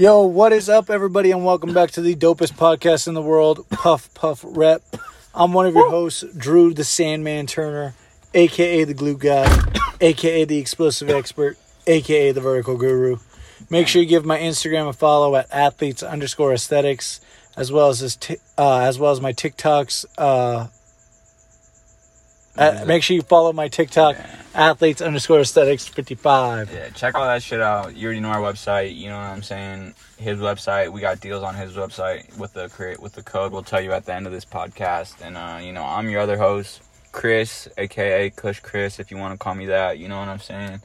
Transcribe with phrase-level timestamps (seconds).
[0.00, 3.68] Yo, what is up, everybody, and welcome back to the dopest podcast in the world,
[3.68, 4.80] Puff Puff Rep.
[5.34, 7.92] I'm one of your hosts, Drew the Sandman Turner,
[8.32, 9.62] aka the Glue Guy,
[10.00, 13.18] aka the Explosive Expert, aka the Vertical Guru.
[13.68, 17.20] Make sure you give my Instagram a follow at athletes underscore aesthetics,
[17.54, 20.06] as well as this t- uh, as well as my TikToks.
[20.16, 20.68] Uh,
[22.56, 24.16] uh, make sure you follow my TikTok,
[24.54, 26.72] athletes underscore aesthetics fifty five.
[26.72, 27.96] Yeah, check all that shit out.
[27.96, 28.96] You already know our website.
[28.96, 29.94] You know what I'm saying.
[30.16, 30.92] His website.
[30.92, 33.52] We got deals on his website with the create with the code.
[33.52, 35.20] We'll tell you at the end of this podcast.
[35.22, 39.32] And uh, you know, I'm your other host, Chris, aka Kush Chris, if you want
[39.32, 39.98] to call me that.
[39.98, 40.80] You know what I'm saying.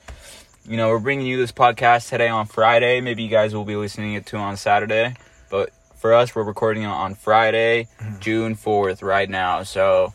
[0.68, 3.00] You know, we're bringing you this podcast today on Friday.
[3.02, 5.16] Maybe you guys will be listening it to on Saturday,
[5.52, 7.88] but for us, we're recording it on Friday,
[8.20, 9.64] June 4th, right now.
[9.64, 10.14] So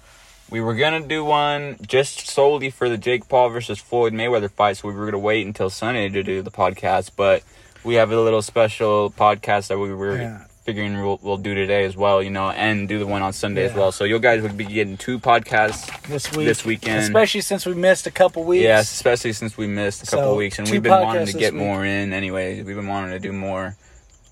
[0.50, 4.76] we were gonna do one just solely for the Jake Paul versus Floyd Mayweather fight,
[4.78, 7.10] so we were gonna wait until Sunday to do the podcast.
[7.16, 7.42] But
[7.84, 10.38] we have a little special podcast that we were Yeah.
[10.64, 13.64] figuring we'll, we'll do today as well, you know, and do the one on Sunday
[13.64, 13.90] as well.
[13.92, 16.98] So you guys would be getting two podcasts This week, this weekend.
[16.98, 18.62] especially since we missed a couple weeks.
[18.64, 21.54] Yes, especially since we missed a couple So, weeks, and we've been wanting to get
[21.54, 22.12] more in.
[22.12, 23.76] Anyways, we've been wanting to do more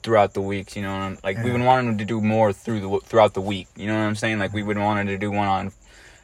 [0.03, 0.77] throughout the weeks.
[0.77, 1.44] You know, like Yeah.
[1.44, 3.66] we've been wanting to do more through the throughout the week.
[3.77, 4.38] You know what I'm saying?
[4.38, 5.72] Like we've been wanting to do one on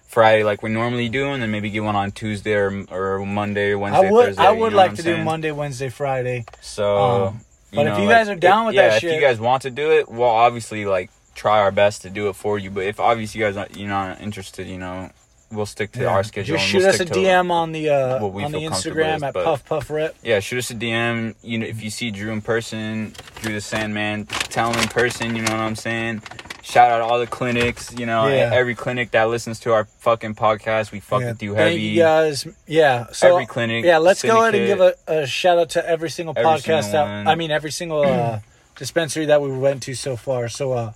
[0.07, 3.73] Friday, like we normally do, and then maybe get one on Tuesday or, or Monday,
[3.73, 4.43] or Wednesday, I would Thursday.
[4.43, 5.25] I you would know like to do?
[5.25, 6.45] Monday, Wednesday, Friday.
[6.61, 7.41] So, Um,
[7.73, 9.71] but if you guys are down with yeah, that if shit- you guys want to
[9.71, 12.71] do it, we'll obviously like try our best to do it for you.
[12.71, 15.11] But if obviously you guys are you're not interested, you know,
[15.51, 16.57] we'll stick to our schedule.
[16.57, 19.65] Just shoot we'll us a DM on the uh, on the Instagram at but- Puff
[19.65, 20.15] Puff Rep.
[20.23, 21.35] Yeah, shoot us a DM.
[21.43, 25.35] You know, if you see Drew in person, Drew the Sandman, tell him in person.
[25.35, 26.23] You know what I'm saying?
[26.65, 27.93] Shout out all the clinics.
[27.97, 28.51] You know, Yeah.
[28.53, 30.93] every clinic that listens to our fucking podcast.
[30.93, 31.83] We fuck Yeah, with you Thank heavy.
[31.83, 32.47] you guys.
[32.67, 33.07] Yeah.
[33.13, 36.09] So Every clinic, Yeah, let's go ahead and give a, a shout out to every
[36.11, 37.29] single Every podcast single that one.
[37.29, 38.41] I mean every single uh,
[38.77, 40.49] dispensary that we went to so far.
[40.49, 40.93] So uh,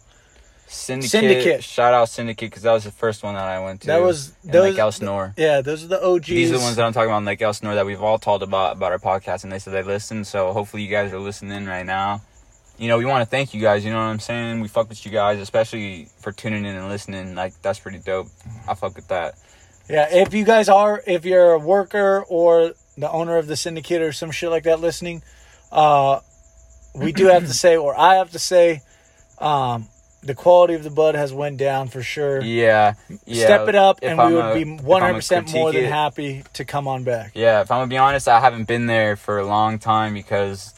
[0.71, 1.11] Syndicate.
[1.11, 1.65] Syndicate.
[1.65, 3.87] Shout out Syndicate because that was the first one that I went to.
[3.89, 4.71] that was those.
[4.71, 5.33] Lake Elsinore.
[5.37, 6.27] yeah, those are the OGs.
[6.28, 8.43] These are the ones that I'm talking about in Lake Elsinore that we've all talked
[8.43, 10.27] about about our podcast, and they said they listened.
[10.27, 12.21] So hopefully you guys are listening right now.
[12.78, 13.84] You know, we want to thank you guys.
[13.84, 14.61] You know what I'm saying?
[14.61, 17.34] We fuck with you guys, especially for tuning in and listening.
[17.34, 18.28] Like that's pretty dope.
[18.69, 19.34] I fuck with that.
[19.91, 24.03] Yeah, if you guys are, if you're a worker or the owner of the syndicate
[24.03, 25.22] or some shit like that listening,
[25.72, 26.21] uh,
[26.94, 28.83] we do have to say, or I have to say,
[29.39, 29.89] um,
[30.22, 32.41] the quality of the bud has went down for sure.
[32.43, 33.45] Yeah, yeah.
[33.45, 35.84] Step it up, if and I'm we would if be one hundred percent more than
[35.84, 37.33] it- happy to come on back.
[37.34, 40.75] Yeah, if I'm gonna be honest, I haven't been there for a long time because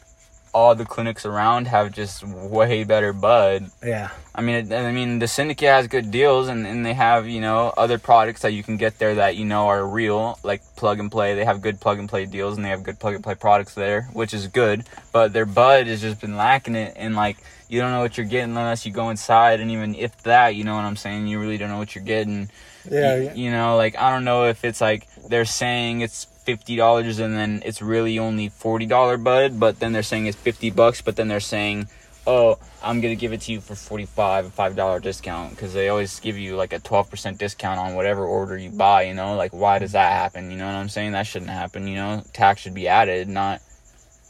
[0.53, 3.71] all the clinics around have just way better bud.
[3.85, 7.29] Yeah, I mean, it- I mean, the syndicate has good deals, and, and they have
[7.29, 10.63] you know other products that you can get there that you know are real, like
[10.77, 11.35] plug and play.
[11.35, 13.75] They have good plug and play deals, and they have good plug and play products
[13.75, 14.85] there, which is good.
[15.13, 17.37] But their bud has just been lacking it, and like
[17.69, 20.65] you don't know what you're getting unless you go inside, and even if that, you
[20.65, 22.51] know what I'm saying, you really don't know what you're getting.
[22.91, 23.35] yeah, you, yeah.
[23.35, 27.35] you know, like I don't know if it's like they're saying it's fifty dollars and
[27.35, 31.17] then it's really only forty dollar bud, but then they're saying it's fifty bucks, but
[31.17, 31.89] then they're saying,
[32.27, 35.75] oh, I'm gonna give it to you for forty five, a five dollar discount because
[35.75, 39.03] they always give you like a twelve percent discount on whatever order you buy.
[39.03, 40.51] You know, like why does that happen?
[40.51, 41.13] You know what I'm saying?
[41.13, 41.87] That shouldn't happen.
[41.87, 43.61] You know, tax should be added, not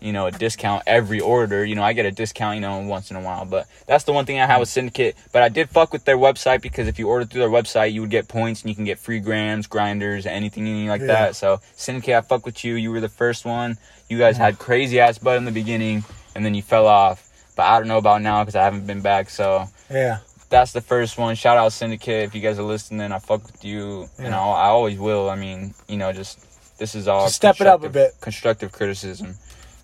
[0.00, 1.64] you know, a discount every order.
[1.64, 3.44] You know, I get a discount, you know, once in a while.
[3.44, 5.16] But that's the one thing I have with Syndicate.
[5.32, 8.00] But I did fuck with their website because if you order through their website, you
[8.00, 11.06] would get points and you can get free grams, grinders, anything like Yeah.
[11.08, 11.36] that.
[11.36, 12.74] So Syndicate, I fuck with you.
[12.74, 13.76] You were the first one.
[14.08, 17.28] You guys had crazy ass butt in the beginning and then you fell off.
[17.56, 19.28] But I don't know about now because I haven't been back.
[19.28, 20.18] So yeah.
[20.48, 21.34] that's the first one.
[21.34, 23.12] Shout out Syndicate if you guys are listening.
[23.12, 24.40] I fuck with you, and Yeah.
[24.40, 25.28] I'll, I always will.
[25.28, 26.38] I mean, you know, just
[26.78, 28.12] this is all Just step it up a bit.
[28.20, 29.36] Constructive criticism.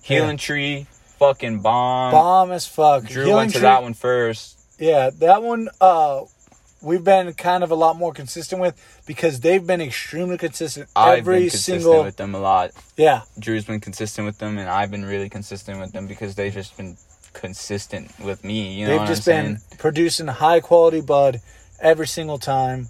[0.08, 0.20] Yeah.
[0.20, 0.86] Healing Tree,
[1.18, 2.12] fucking bomb.
[2.12, 3.04] Bomb as fuck.
[3.04, 4.58] Drew Healing went to Tree- that one first.
[4.78, 5.68] Yeah, that one.
[5.80, 6.22] Uh,
[6.82, 11.20] we've been kind of a lot more consistent with because they've been extremely consistent I've
[11.20, 12.04] every been consistent single.
[12.04, 12.70] with them a lot.
[12.96, 16.52] Yeah, Drew's been consistent with them, and I've been really consistent with them because they've
[16.52, 16.96] just been
[17.32, 18.74] consistent with me.
[18.74, 19.78] You know they've just I'm been saying?
[19.78, 21.41] producing high quality bud
[21.80, 22.88] every single time.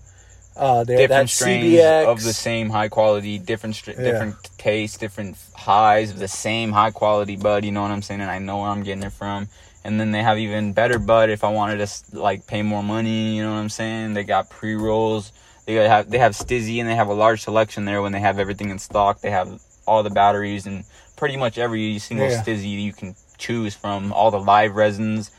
[0.56, 4.02] Uh, different that strains CBX of the same high quality, different str- Yeah.
[4.02, 7.64] different taste, different highs of the same high quality bud.
[7.64, 8.20] You know what I'm saying?
[8.22, 9.48] And I know where I'm getting it from.
[9.84, 13.36] And then they have even better bud if I wanted to like pay more money.
[13.36, 14.14] You know what I'm saying?
[14.14, 15.32] They got pre rolls.
[15.66, 18.38] They have they have Stizzy and they have a large selection there when they have
[18.38, 19.20] everything in stock.
[19.20, 20.84] They have all the batteries and
[21.16, 22.42] pretty much every single Yeah.
[22.42, 24.12] Stizzy you can choose from.
[24.12, 25.30] All the live resins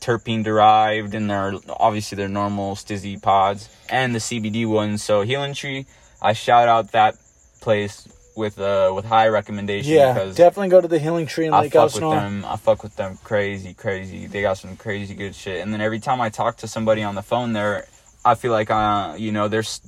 [0.00, 5.02] terpene derived and they're obviously they're normal stizzy pods and the CBD ones.
[5.02, 5.86] So Healing Tree,
[6.22, 7.16] I shout out that
[7.60, 11.52] place with uh with high recommendation Yeah, because definitely go to the Healing Tree in
[11.52, 12.44] I Lake fuck with them.
[12.46, 14.26] I fuck with them crazy, crazy.
[14.26, 15.60] They got some crazy good shit.
[15.60, 17.86] And then every time I talk to somebody on the phone, there,
[18.24, 19.80] I feel like uh, you know, they're s-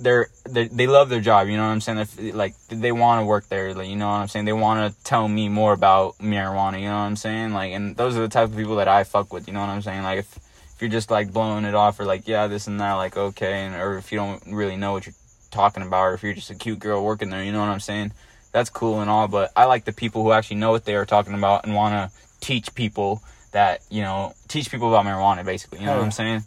[0.00, 1.48] they're they're they they love their job.
[1.48, 1.96] You know what I'm saying?
[1.98, 3.74] They f- like they want to work there.
[3.74, 4.44] Like, you know what I'm saying?
[4.44, 6.78] They want to tell me more about marijuana.
[6.80, 7.52] You know what I'm saying?
[7.52, 9.46] Like, and those are the type of people that I fuck with.
[9.46, 10.02] You know what I'm saying?
[10.02, 12.94] Like, if if you're just like blowing it off or like yeah this and that,
[12.94, 15.14] like okay, and or if you don't really know what you're
[15.50, 17.80] talking about, or if you're just a cute girl working there, you know what I'm
[17.80, 18.12] saying?
[18.52, 21.04] That's cool and all, but I like the people who actually know what they are
[21.06, 25.78] talking about and want to teach people that you know teach people about marijuana basically.
[25.78, 26.02] You know Oh, what.
[26.02, 26.10] I'm oh.
[26.10, 26.44] saying?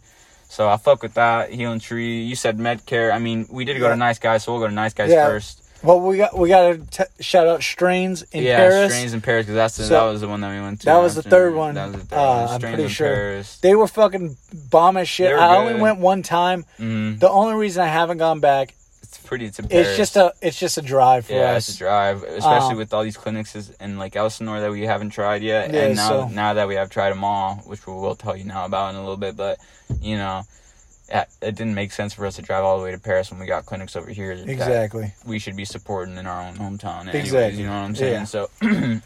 [0.48, 2.22] So I fuck with that healing tree.
[2.22, 3.12] You said Medcare.
[3.12, 3.90] I mean, we did go Yeah.
[3.90, 5.26] to Nice Guys, so we'll go to Nice Guys Yeah.
[5.26, 5.62] first.
[5.80, 8.80] Well, we got we got to t- shout out Strains in yeah, Perris.
[8.80, 10.80] Yeah, Strains in Perris because that's the, So, that was the one that we went
[10.80, 10.86] to.
[10.86, 11.74] that was the third one.
[11.76, 12.48] That was the third Uh, one.
[12.54, 13.06] I'm pretty in sure.
[13.14, 13.60] Perris.
[13.60, 14.36] They were fucking
[14.70, 15.32] bomb as shit.
[15.36, 16.64] I only went one time.
[16.80, 17.20] Mhm.
[17.20, 18.74] The only reason I haven't gone back,
[19.08, 19.46] It's pretty.
[19.46, 21.68] It's it's just a it's just a drive for yeah, us.
[21.68, 25.10] it's a drive, especially Um, with all these clinics in like Elsinore that we haven't
[25.10, 27.94] tried yet, Yeah, and now so- now that we have tried them all, which we
[27.94, 29.58] will tell you now about in a little bit, but
[30.02, 30.42] you know,
[31.08, 33.40] it, it didn't make sense for us to drive all the way to Perris when
[33.40, 34.32] we got clinics over here.
[34.32, 35.14] Exactly.
[35.26, 37.00] we should be supporting in our own hometown.
[37.08, 37.60] Anyways, Exactly.
[37.60, 38.12] You know what I'm saying?
[38.12, 38.24] Yeah.
[38.24, 38.50] So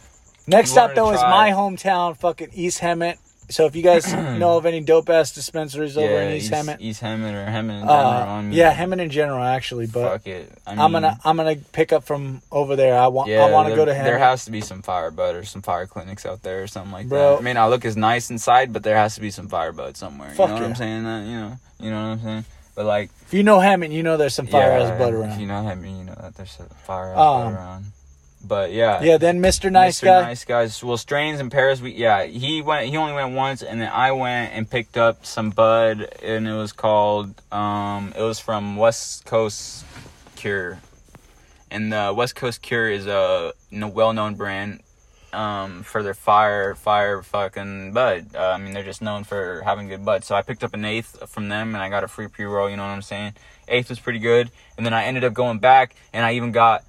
[0.49, 3.19] Next up though to is my hometown, fucking East Hemet.
[3.53, 7.03] So if you guys know of any dope ass dispensaries over yeah, in East, East
[7.03, 7.91] Hemet or Hemet in general.
[7.91, 10.53] uh, I yeah, Hemet in general actually, but Fuck it.
[10.67, 12.99] I mean, I'm gonna I'm gonna pick up from over there.
[12.99, 14.05] I want Yeah, I want to go to Hemet.
[14.05, 17.09] there has to be some firebud or some fire clinics out there or something like
[17.09, 17.35] Bro.
[17.35, 17.41] that.
[17.41, 20.31] It may not look as nice inside, but there has to be some firebud somewhere.
[20.31, 20.69] Fuck you know what.
[20.71, 21.05] I'm saying?
[21.05, 22.45] That you know, you know what I'm saying.
[22.75, 25.39] But like, if you know Hemet, you know there's some fire yeah, ass butt If
[25.41, 27.85] you know him, you know that there's a fire Um, bud around.
[28.45, 29.71] But yeah, yeah, then Mr.
[29.71, 30.05] Nice Mr.
[30.05, 30.23] Guy.
[30.23, 30.83] Nice guys.
[30.83, 31.81] Well, strains in Perris.
[31.81, 32.89] We yeah, he went.
[32.89, 36.55] He only went once, and then I went and picked up some bud, and it
[36.55, 37.41] was called.
[37.53, 39.85] Um, it was from West Coast
[40.35, 40.81] Cure,
[41.71, 44.81] and the West Coast Cure is a well-known brand.
[45.33, 48.35] Um, for their fire, fire fucking bud.
[48.35, 50.25] Uh, I mean, they're just known for having good bud.
[50.25, 52.69] So I picked up an eighth from them, and I got a free pre-roll.
[52.69, 53.33] You know what I'm saying?
[53.67, 56.85] Eighth was pretty good, and then I ended up going back, and I even got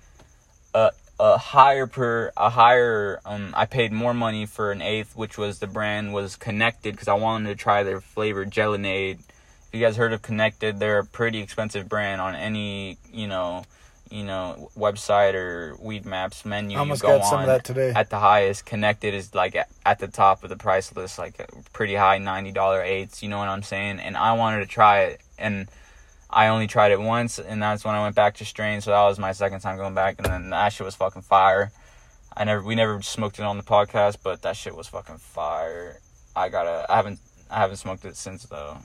[0.74, 5.38] a a higher per a higher um I paid more money for an eighth which
[5.38, 9.20] was the brand was connected because I wanted to try their flavored Gelonade.
[9.20, 13.64] If you guys heard of Connected, they're a pretty expensive brand on any, you know,
[14.12, 17.64] you know, website or weed maps menu I almost you go got some of that
[17.64, 17.92] today.
[17.96, 21.40] At the highest, Connected is like at, at the top of the price list, like
[21.40, 23.24] a pretty high ninety dollar eighths.
[23.24, 24.00] You know what I'm saying?
[24.00, 25.68] And I wanted to try it, and
[26.36, 28.82] I only tried it once, and that's when I went back to strain.
[28.82, 31.72] So that was my second time going back, and then that shit was fucking fire.
[32.36, 36.00] I never, we never smoked it on the podcast, but that shit was fucking fire.
[36.36, 37.20] I gotta, I haven't,
[37.52, 38.78] I haven't smoked it since though.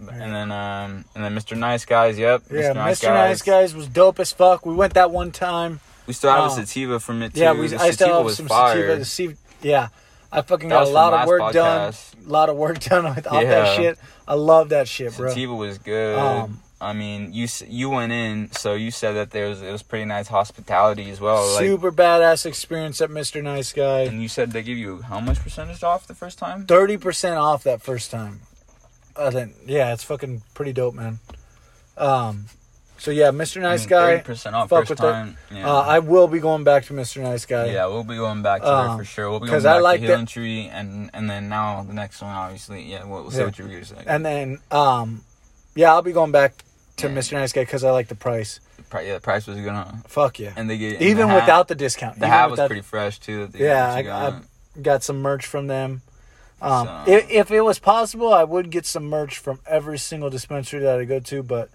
[0.00, 1.56] And then, um, and then Mr.
[1.56, 2.42] Nice Guys, yep.
[2.50, 3.04] yeah, Mr.
[3.14, 4.66] Nice Guys was dope as fuck.
[4.66, 5.80] We went that one time.
[6.06, 6.60] We still have Oh.
[6.60, 7.40] a sativa from it too.
[7.40, 8.74] Yeah, we the I still have some fire.
[8.74, 8.96] sativa.
[8.98, 9.88] The sativa- yeah,
[10.32, 11.94] I fucking That got a lot of work done.
[11.94, 13.48] A lot of work done with all Yeah.
[13.50, 13.98] that shit.
[14.28, 15.28] I love that shit, bro.
[15.28, 16.18] Sativa was good.
[16.18, 19.82] Um, I mean, you you went in, so you said that there was it was
[19.82, 21.46] pretty nice hospitality as well.
[21.54, 23.42] Like, Super badass experience at Mr.
[23.42, 24.00] Nice Guy.
[24.00, 26.66] and you said they give you how much percentage off the first time?
[26.66, 28.40] Thirty percent off that first time.
[29.18, 31.18] I think yeah, it's fucking pretty dope, man.
[31.96, 32.46] Um,
[32.98, 33.62] so yeah, Mr.
[33.62, 34.12] Nice Guy.
[34.18, 35.38] Thirty percent off fuck first time.
[35.50, 35.70] Yeah.
[35.70, 37.22] Uh, I will be going back to Mr.
[37.22, 37.66] Nice Guy.
[37.72, 39.30] yeah, we'll be going back to Um, there for sure.
[39.30, 42.20] We'll be going I like to that- Healing Tree, and and then now the next
[42.20, 42.82] one, obviously.
[42.82, 43.44] Yeah, we'll, we'll say Yeah.
[43.46, 44.02] what you were gonna say.
[44.06, 45.22] And then um,
[45.74, 46.52] yeah, I'll be going back
[46.96, 47.14] to Yeah.
[47.14, 47.32] Mr.
[47.32, 48.60] Nice Guy because I like the price.
[48.76, 50.52] the pri- yeah, the price was gonna, Fuck yeah.
[50.56, 52.18] and they get Even the hat- without the discount.
[52.18, 53.48] the hat was pretty fresh too.
[53.54, 54.42] Yeah, I- I- got.
[54.82, 56.02] got some merch from them.
[56.62, 60.30] Um, So- if, if it was possible, I would get some merch from every single
[60.30, 61.68] dispensary that I go to, but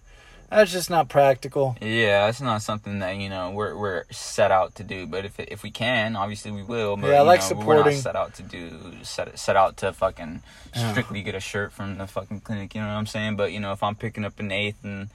[0.51, 1.77] that's just not practical.
[1.81, 5.07] Yeah, it's not something that you know we're we're set out to do.
[5.07, 6.97] But if if we can, obviously we will.
[6.97, 9.93] But, Yeah, I like know, We're not set out to do set set out to
[9.93, 10.43] fucking
[10.75, 12.75] strictly get a shirt from the fucking clinic.
[12.75, 13.37] You know what I'm saying?
[13.37, 15.09] But you know, if I'm picking up an eighth and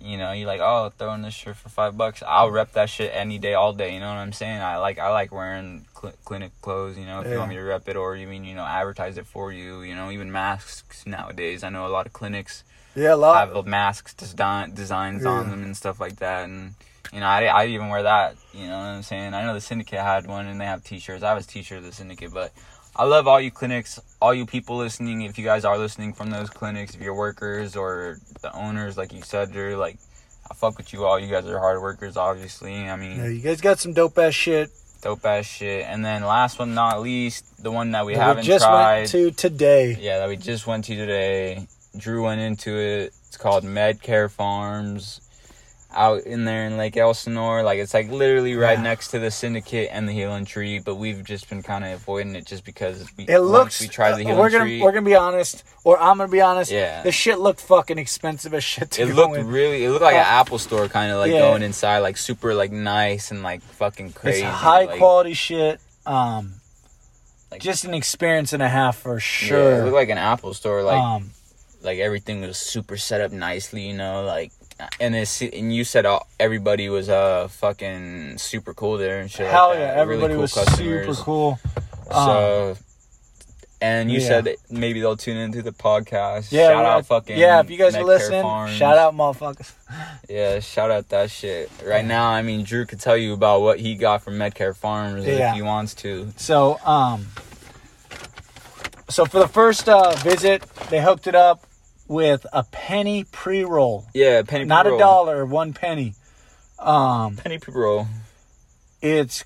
[0.00, 2.88] you know you're like, oh, throw in this shirt for five bucks, I'll rep that
[2.88, 3.94] shit any day, all day.
[3.94, 4.62] You know what I'm saying?
[4.62, 6.96] I like I like wearing cl- clinic clothes.
[6.96, 9.18] You know, if you want me to rep it or you mean you know advertise
[9.18, 9.82] it for you.
[9.82, 11.64] You know, even masks nowadays.
[11.64, 12.62] I know a lot of clinics
[12.98, 13.38] Yeah, a lot.
[13.38, 15.30] have the masks design designs Yeah.
[15.30, 16.74] on them and stuff like that and
[17.12, 19.60] you know I, I even wear that you know what i'm saying i know the
[19.62, 22.52] syndicate had one and they have t-shirts i have a t-shirt of the syndicate but
[22.96, 26.28] i love all you clinics all you people listening if you guys are listening from
[26.30, 29.96] those clinics if you're workers or the owners like you said drew like
[30.50, 33.40] i fuck with you all you guys are hard workers obviously i mean Yeah, you
[33.40, 34.68] guys got some dope ass shit.
[35.00, 38.42] dope ass shit and then last but not least the one that we that haven't
[38.42, 39.96] we just tried went to today.
[39.98, 41.66] yeah, that we just went to today.
[41.96, 43.14] Drew went into it.
[43.26, 45.20] It's called Medcare Farms.
[45.96, 47.62] out in there in Lake Elsinore.
[47.62, 48.82] Like it's like literally right Yeah.
[48.84, 52.36] next to the Syndicate and the Healing Tree, but we've just been kind of avoiding
[52.36, 53.80] it just because we, It looks.
[53.80, 54.82] we tried the Healing we're gonna Tree.
[54.82, 56.70] we're gonna be honest, or I'm gonna be honest.
[56.70, 57.02] Yeah.
[57.02, 59.46] the shit looked fucking expensive as shit to it looked in.
[59.48, 59.82] really.
[59.82, 61.38] It looked like Uh, an Apple store, kind of like yeah.
[61.40, 64.42] going inside, like super like nice and like fucking crazy.
[64.42, 65.80] It's high like, quality shit.
[66.04, 66.52] Um,
[67.50, 69.72] Like- just an experience and a half for Yeah, sure.
[69.80, 70.82] it looked like an Apple store.
[70.82, 71.30] Like um,
[71.82, 74.52] like everything was super set up nicely, you know, like
[75.00, 79.46] and it's and you said all, everybody was uh fucking super cool there and shit.
[79.48, 81.06] hell like yeah, everybody really cool was customers.
[81.18, 81.58] super cool.
[82.10, 82.76] Um, So,
[83.80, 84.26] and you yeah.
[84.26, 86.50] said that maybe they'll tune into the podcast.
[86.50, 87.60] yeah, shout out fucking yeah.
[87.60, 88.72] If you guys are listening, Farms.
[88.72, 89.72] shout out, motherfuckers.
[90.28, 91.70] Yeah, shout out that shit.
[91.84, 95.24] Right now, I mean, Drew could tell you about what he got from Medcare Farms
[95.24, 95.50] Yeah.
[95.50, 96.32] if he wants to.
[96.36, 97.28] So, um,
[99.08, 101.64] so for the first uh, visit, they hooked it up
[102.08, 104.98] with a penny pre roll, Yeah, penny not a pre-roll.
[104.98, 106.14] dollar, one penny.
[106.78, 108.06] Um, Penny pre roll.
[109.02, 109.44] it's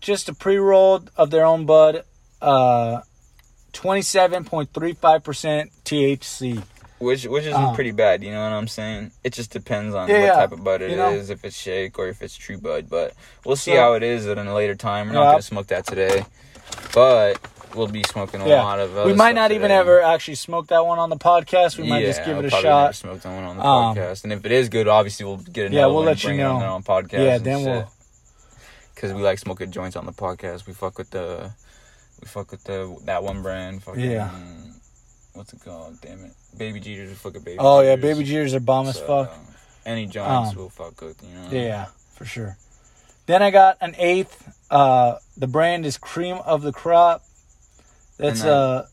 [0.00, 2.04] just a pre rolled of their own bud,
[2.40, 3.00] uh,
[3.72, 6.62] twenty seven point three five percent THC.
[7.00, 9.12] Which which isn't Um, pretty bad, you know what I'm saying?
[9.22, 11.32] It just depends on Yeah, what type of bud it is, know?
[11.32, 12.88] if it's shake or if it's true bud.
[12.88, 15.08] But we'll see So- how it is at a later time.
[15.08, 15.20] We're Yeah.
[15.24, 16.24] not gonna smoke that today,
[16.94, 17.38] but
[17.74, 18.62] we'll be smoking a Yeah.
[18.62, 18.94] lot of.
[19.06, 19.76] We might not even today.
[19.76, 21.78] ever actually smoke that one on the podcast.
[21.78, 22.94] We might just give it a shot.
[22.94, 25.66] Smoke that one on the Um, podcast, and if it is good, obviously we'll get
[25.66, 26.56] another Yeah, we'll one let you know.
[26.56, 27.12] on podcast.
[27.24, 27.90] Yeah, then we'll.
[28.96, 30.66] Cause we like smoking joints on the podcast.
[30.66, 31.52] We fuck with the,
[32.20, 33.84] we fuck with the that one brand.
[33.84, 34.30] Fucking, Yeah.
[35.34, 36.00] What's it called?
[36.00, 37.08] Damn it, Baby Jeeters.
[37.10, 37.58] We fuck with Baby.
[37.60, 39.34] Oh yeah, baby jeeters are bomb as So, fuck.
[39.86, 41.48] Any joints Um, will fuck with, you know.
[41.50, 42.56] Yeah, for sure.
[43.26, 44.52] Then I got an eighth.
[44.68, 47.22] Uh, the brand is Cream of the Crop.
[48.18, 48.86] That's I- uh,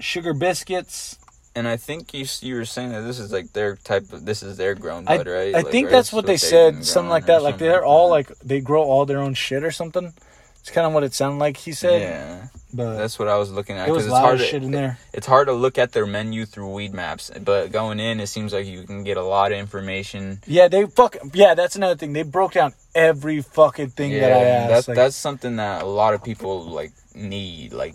[0.00, 1.16] sugar biscuits.
[1.54, 4.42] And I think you you were saying that this is like their type of this
[4.42, 5.54] is their grown I, right?
[5.54, 7.42] I Like, think that's what they they've said, something like that.
[7.42, 8.12] Like they're all that.
[8.12, 10.12] like they grow all their own shit or something.
[10.60, 12.02] It's kind of what it sounded like he said.
[12.02, 13.88] yeah, but that's what I was looking at.
[13.88, 14.98] it was it's hard to, shit in there.
[15.12, 18.52] It's hard to look at their menu through Weed Maps, but going in, it seems
[18.52, 20.40] like you can get a lot of information.
[20.46, 21.16] Yeah, they fuck.
[21.32, 22.12] Yeah, that's another thing.
[22.12, 24.70] They broke down every fucking thing that I asked.
[24.70, 27.94] that's like, that's something that a lot of people like need, like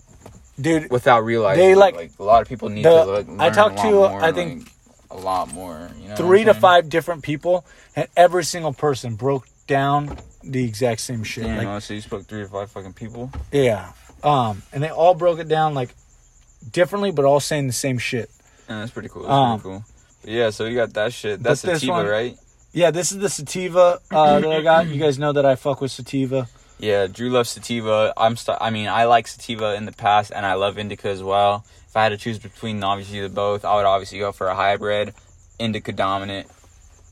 [0.60, 0.90] dude.
[0.92, 1.64] without realizing.
[1.64, 3.12] They, like- like, a lot of people need the- to.
[3.32, 4.70] Like, I talked a lot to, more, I think,
[5.10, 5.90] like, a lot more.
[6.02, 6.62] You know, three to saying?
[6.62, 11.46] five different people, and every single person broke down the exact same shit.
[11.46, 13.32] Yeah, like, no, so you spoke three to five fucking people.
[13.52, 13.92] yeah,
[14.24, 15.90] um, and they all broke it down like
[16.72, 18.30] differently, but all saying the same shit.
[18.70, 19.24] Yeah, that's pretty cool.
[19.24, 19.86] That's Um, pretty cool.
[20.24, 21.42] But yeah, so you got that shit.
[21.44, 22.38] That's sativa, one- right?
[22.74, 24.88] Yeah, this is the sativa uh, that I got.
[24.88, 26.48] You guys know that I fuck with sativa.
[26.78, 28.14] Yeah, Drew loves sativa.
[28.18, 31.24] I'm st- I mean, I like sativa in the past, and I love indica as
[31.24, 31.66] well.
[31.88, 34.56] If I had to choose between obviously the both, I would obviously go for a
[34.56, 35.14] hybrid,
[35.58, 36.48] indica dominant,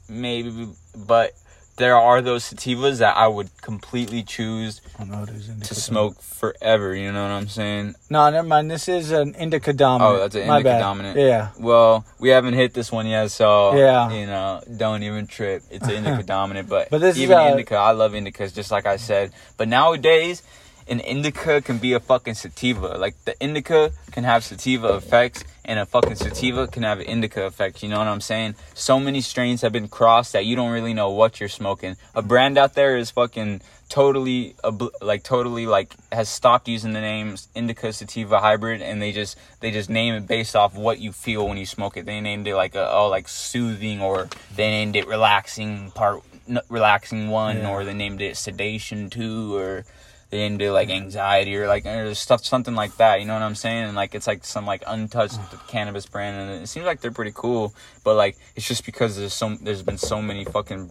[0.10, 0.68] maybe.
[0.96, 1.34] But
[1.78, 5.48] there are those sativas that I would completely choose know what it is.
[5.70, 6.96] to smoke forever.
[6.96, 7.96] You know what I'm saying?
[8.10, 8.70] No, never mind.
[8.70, 10.16] This is an indica dominant.
[10.16, 10.80] Oh, that's an My indica bad.
[10.80, 11.18] dominant.
[11.20, 11.50] Yeah.
[11.60, 14.12] Well, we haven't hit this one yet, so Yeah.
[14.12, 15.64] you know, don't even trip.
[15.72, 18.72] It's an indica dominant, but, But this is, even uh, indica, I love indicas, just
[18.72, 19.32] like I said.
[19.58, 20.44] But nowadays,
[20.88, 22.98] an indica can be a fucking sativa.
[23.00, 27.84] Like the indica can have sativa effects, and a fucking sativa can have indica effects.
[27.84, 28.56] You know what I'm saying?
[28.74, 31.96] So many strains have been crossed that you don't really know what you're smoking.
[32.16, 34.56] A brand out there is fucking totally
[35.02, 39.70] like totally like has stopped using the names indica sativa hybrid and they just they
[39.70, 42.56] just name it based off what you feel when you smoke it they named it
[42.56, 46.24] like a oh like soothing or they named it relaxing part
[46.70, 47.70] relaxing one Yeah.
[47.70, 49.86] or they named it sedation two or
[50.34, 53.56] they it like anxiety or like or stuff something like that you know what i'm
[53.56, 57.12] saying and like it's like some like untouched cannabis brand and it seems like they're
[57.12, 57.74] pretty cool
[58.04, 60.90] but like it's just because there's so there's been so many fucking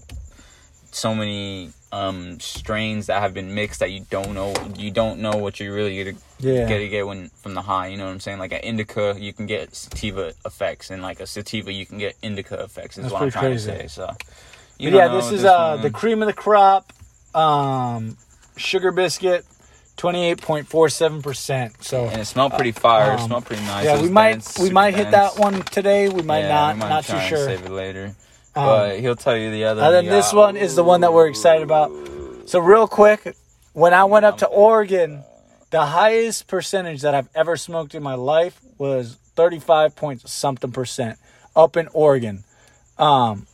[0.92, 5.32] so many um strains that have been mixed that you don't know you don't know
[5.36, 6.68] what you're really gonna Yeah.
[6.68, 9.32] gonna get when from the high you know what i'm saying like an indica you
[9.32, 13.12] can get sativa effects and like a sativa you can get indica effects is That's
[13.12, 13.70] what i'm trying crazy.
[13.72, 14.06] to say so
[14.78, 15.82] But yeah, this is uh one.
[15.82, 16.92] the cream of the crop,
[17.34, 18.16] um,
[18.62, 19.44] sugar biscuit,
[19.96, 21.82] twenty eight point four seven percent.
[21.84, 24.58] So and it smelled pretty fire it um, smelled pretty nice yeah, we might dense,
[24.58, 26.08] we might hit that one today.
[26.08, 26.74] We might Yeah, not.
[26.76, 27.44] we might not too sure.
[27.44, 28.14] save it later
[28.54, 30.36] Um, but he'll tell you the other and then this got.
[30.38, 31.90] one is the one that we're excited about.
[32.46, 33.36] So real quick,
[33.72, 35.24] when I went up to Oregon,
[35.70, 40.72] the highest percentage that I've ever smoked in my life was thirty five point something
[40.72, 41.18] percent
[41.56, 42.44] up in Oregon.
[42.98, 43.46] Um,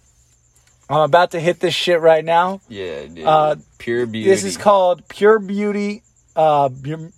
[0.90, 2.61] I'm about to hit this shit right now.
[2.68, 3.26] yeah dude.
[3.26, 6.02] uh, pure beauty This is called Pure Beauty
[6.35, 7.12] uh, Berm-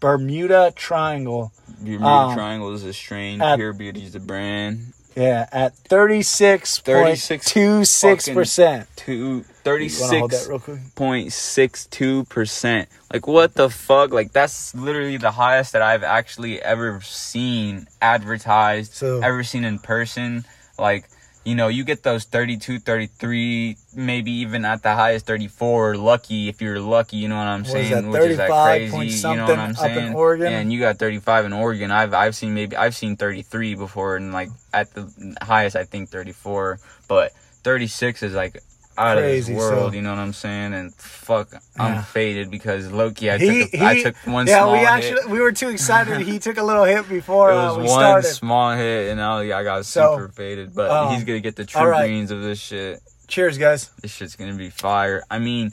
[0.00, 1.50] Bermuda Triangle.
[1.80, 3.40] Bermuda um, Triangle is a strain.
[3.40, 4.92] at- Pure Beauty is the brand.
[5.16, 8.86] Yeah, at 36.26%.
[8.96, 10.78] Two You want to hold thirty-six that real quick?
[10.94, 12.88] point six two percent.
[13.12, 14.12] Like what the fuck?
[14.12, 19.80] Like that's literally the highest that I've actually ever seen advertised, So- ever seen in
[19.80, 20.44] person.
[20.78, 21.08] Like
[21.50, 26.62] you know, you get those 32, 33, maybe even at the highest 34, lucky if
[26.62, 28.04] you're lucky, you know what I'm What is saying?
[28.04, 30.14] that, Which is like 35 point crazy, you know what I'm saying?
[30.14, 30.52] Oregon?
[30.52, 31.90] And you got 35 in Oregon.
[31.90, 36.08] I've I've seen maybe I've seen 33 before and like at the highest I think
[36.10, 36.78] 34,
[37.08, 37.32] but
[37.64, 38.62] 36 is like
[39.00, 40.74] out Crazy, of this world, so- you know what I'm saying?
[40.74, 42.02] And fuck, I'm Yeah.
[42.02, 44.88] faded because Loki I He, took a, I took one yeah, small we hit.
[44.88, 46.20] actually we were too excited.
[46.20, 48.28] he took a little hit before it uh, was we one started.
[48.28, 50.74] small hit, and now I got So, super faded.
[50.74, 52.06] But um, he's gonna get the true right.
[52.06, 53.00] greens of this shit.
[53.28, 53.90] Cheers, guys.
[54.02, 55.22] This shit's gonna be fire.
[55.30, 55.70] I mean,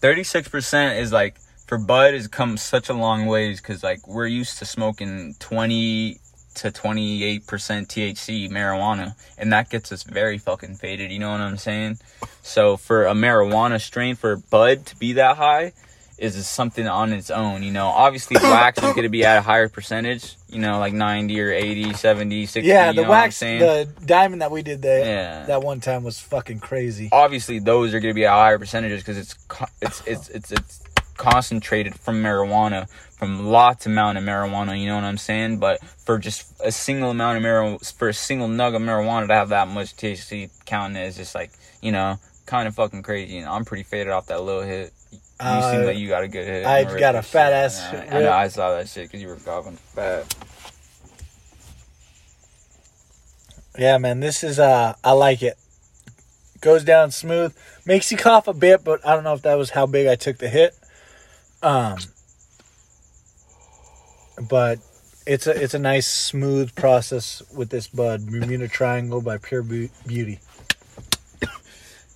[0.00, 1.36] thirty six percent is like
[1.66, 6.18] for bud has come such a long ways because like we're used to smoking twenty
[6.56, 11.10] to twenty eight percent THC marijuana, and that gets us very fucking faded.
[11.12, 11.98] You know what I'm saying?
[12.42, 15.72] So for a marijuana strain for bud to be that high
[16.18, 17.62] is something on its own.
[17.62, 20.36] You know, obviously wax is gonna be at a higher percentage.
[20.48, 22.66] You know, like ninety or 80, 70, 60.
[22.68, 25.44] Yeah, you the know what I'm wax, the diamond that we did there Yeah.
[25.46, 27.08] that one time was fucking crazy.
[27.12, 30.52] obviously those are going to be at higher percentages because it's co- it's it's it's
[30.52, 30.80] it's
[31.16, 36.18] concentrated from marijuana from lots amount of marijuana you know what i'm saying but for
[36.18, 39.66] just a single amount of marijuana for a single nug of marijuana to have that
[39.68, 43.64] much thc counting it is just like you know kind of fucking crazy and i'm
[43.64, 46.64] pretty faded off that little hit you Uh, seem like you got a good hit
[46.66, 49.36] I got a fat ass I, I know i saw that shit because you were
[49.36, 50.34] coughing fat
[53.78, 55.58] Yeah, man, this is uh I like it.
[56.62, 57.54] Goes down smooth.
[57.84, 60.14] Makes you cough a bit, but I don't know if that was how big I
[60.16, 60.74] took the hit.
[61.62, 61.98] Um
[64.48, 64.78] but
[65.26, 68.26] it's a it's a nice smooth process with this bud.
[68.26, 70.40] Bermuda Triangle by Pure Beau- Beauty.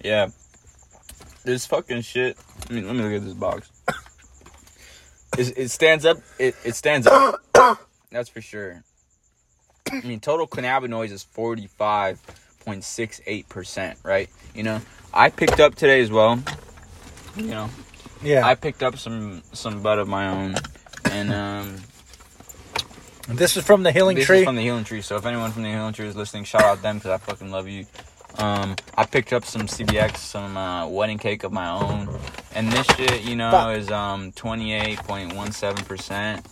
[0.03, 0.29] Yeah.
[1.45, 2.37] This fucking shit.
[2.69, 3.71] I mean, let me look at this box.
[5.39, 6.19] It, it stands up.
[6.39, 7.41] It, it stands up.
[8.11, 8.83] That's for sure.
[9.91, 14.29] I mean, total cannabinoids is 45.68%, right?
[14.55, 14.81] You know,
[15.15, 16.43] I picked up today as well.
[17.37, 17.71] You know,
[18.23, 18.47] Yeah.
[18.47, 20.55] I picked up some some bud of my own.
[21.11, 21.77] And um,
[23.29, 24.39] this is from the Healing this Tree.
[24.41, 25.01] is from the Healing Tree.
[25.03, 27.51] So if anyone from the Healing Tree is listening, shout out them because I fucking
[27.51, 27.87] love you.
[28.39, 32.09] Um, I picked up some CBX, some uh, wedding cake of my own,
[32.55, 33.77] and this shit, you know, Fuck.
[33.77, 36.47] is um twenty eight point one seven percent.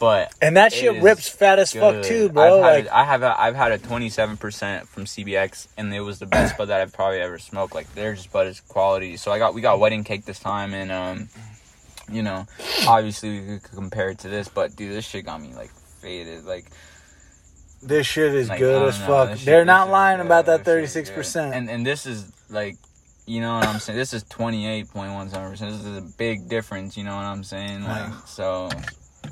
[0.00, 2.62] But and that shit rips fat as fuck too, bro.
[2.62, 5.92] I've Like a, I have a, I've had a twenty seven percent from CBX, and
[5.94, 7.74] it was the best bud that I've probably ever smoked.
[7.74, 9.16] Like their just bud is quality.
[9.16, 11.28] So I got we got wedding cake this time, and um,
[12.10, 12.46] you know,
[12.86, 15.70] obviously we could compare it to this, but dude, this shit got me like
[16.02, 16.66] faded, like.
[17.82, 19.38] this shit is Like, good as know, fuck.
[19.38, 21.54] They're not lying yeah, about that thirty six percent.
[21.54, 22.76] And and this is like,
[23.26, 23.98] you know what I'm saying.
[23.98, 25.70] This is twenty eight point one seven percent.
[25.72, 26.96] This is a big difference.
[26.96, 27.84] You know what I'm saying.
[27.84, 28.68] Like so,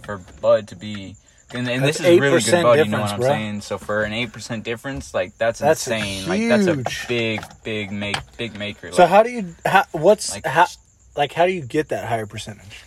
[0.05, 1.17] for Bud to be.
[1.55, 3.29] And, and this is really good bud, you know what I'm bro.
[3.29, 3.61] saying.
[3.61, 6.27] So for an eight percent difference, like that's, That's insane.
[6.27, 8.91] Like that's a big, big make, big maker.
[8.91, 10.67] So like, how do you how, what's like how
[11.15, 12.85] like how do you get that higher percentage?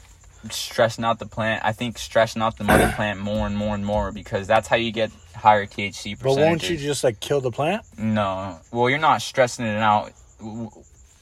[0.51, 1.63] stressing out the plant.
[1.63, 4.75] I think stressing out the mother plant more and more and more because that's how
[4.75, 6.21] you get higher THC percentages.
[6.23, 7.83] But won't you just like kill the plant?
[7.97, 8.59] No.
[8.71, 10.11] Well, you're not stressing it out.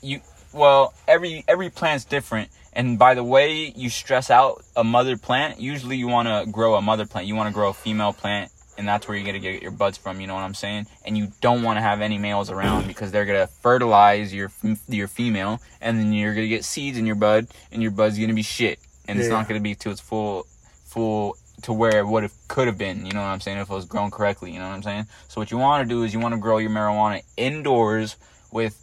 [0.01, 0.21] You
[0.53, 5.59] well, every every plant's different, and by the way you stress out a mother plant,
[5.59, 7.27] usually you want to grow a mother plant.
[7.27, 9.97] You want to grow a female plant, and that's where you're gonna get your buds
[9.97, 10.21] from.
[10.21, 10.87] You know what I'm saying?
[11.05, 14.51] And you don't want to have any males around because they're gonna fertilize your
[14.87, 18.33] your female, and then you're gonna get seeds in your bud, and your bud's gonna
[18.33, 20.45] be shit, and it's not gonna be to its full
[20.85, 23.05] full to where it would have could have been.
[23.05, 23.57] You know what I'm saying?
[23.57, 24.51] If it was grown correctly.
[24.51, 25.07] You know what I'm saying?
[25.27, 28.15] So what you want to do is you want to grow your marijuana indoors
[28.51, 28.82] with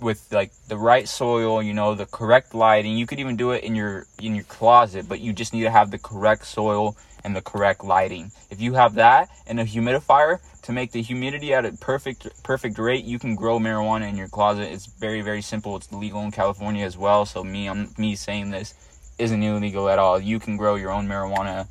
[0.00, 2.96] with like the right soil, you know, the correct lighting.
[2.96, 5.70] You could even do it in your in your closet, but you just need to
[5.70, 8.30] have the correct soil and the correct lighting.
[8.50, 12.78] If you have that and a humidifier to make the humidity at a perfect perfect
[12.78, 14.72] rate, you can grow marijuana in your closet.
[14.72, 15.76] It's very very simple.
[15.76, 17.24] It's legal in California as well.
[17.24, 18.74] So me I'm me saying this
[19.18, 20.20] isn't illegal at all.
[20.20, 21.66] You can grow your own marijuana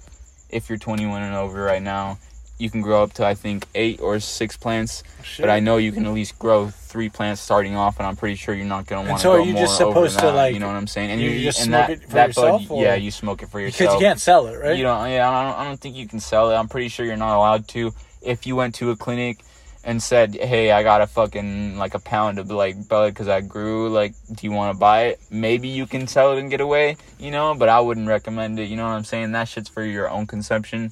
[0.49, 2.17] if you're 21 and over right now.
[2.57, 5.03] You can grow up to I think 8 or 6 plants
[5.39, 8.35] but I know you can at least grow three plants starting off, and I'm pretty
[8.35, 10.59] sure you're not gonna want to so are you just supposed to, that, like, you
[10.59, 11.11] know what I'm saying?
[11.11, 13.43] And you you, just and smoke that, it for that yourself, bud, yeah, you smoke
[13.43, 14.77] it for yourself Because you can't sell it, right?
[14.77, 16.55] You don't, yeah, I don't, I don't think you can sell it.
[16.55, 17.93] I'm pretty sure you're not allowed to.
[18.21, 19.39] If you went to a clinic
[19.83, 23.41] and said, "Hey, I got a fucking like a pound of like bud because I
[23.41, 23.89] grew.
[23.89, 26.97] Like, do you want to buy it?" Maybe you can sell it and get away,
[27.19, 27.53] you know.
[27.53, 28.67] But I wouldn't recommend it.
[28.69, 29.31] You know what I'm saying?
[29.33, 30.91] That shit's for your own consumption,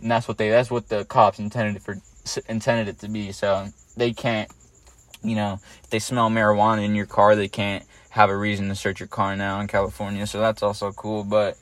[0.00, 0.50] and that's what they.
[0.50, 1.98] That's what the cops intended for
[2.48, 3.32] intended it to be.
[3.32, 4.50] So they can't,
[5.22, 8.74] you know, if they smell marijuana in your car, they can't have a reason to
[8.74, 10.26] search your car now in California.
[10.26, 11.24] So that's also cool.
[11.24, 11.56] But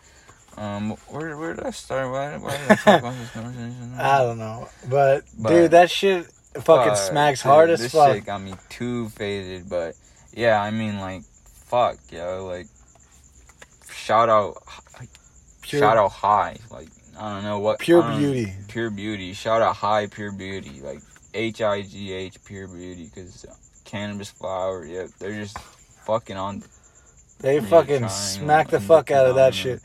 [0.57, 2.11] um, where where did I start?
[2.11, 3.95] Why, why did I talk about this conversation?
[3.99, 7.93] I don't know, but, But- dude, that shit fucking Fuck, smacks dude, hard as this
[7.93, 8.15] fuck.
[8.15, 9.95] shit got me too faded, but
[10.33, 11.23] yeah, I mean, like,
[11.67, 12.67] fuck, yo, like,
[13.91, 14.57] shout out,
[15.63, 18.53] Pure, shout out high, like, I don't know what, pure beauty.
[18.69, 21.01] pure beauty, shout out high pure beauty, like
[21.35, 23.47] H I G H pure beauty, because
[23.85, 25.59] cannabis flower, yeah, they're just
[26.07, 26.63] fucking on.
[27.41, 29.81] They fucking trying smack the fuck out of that shit.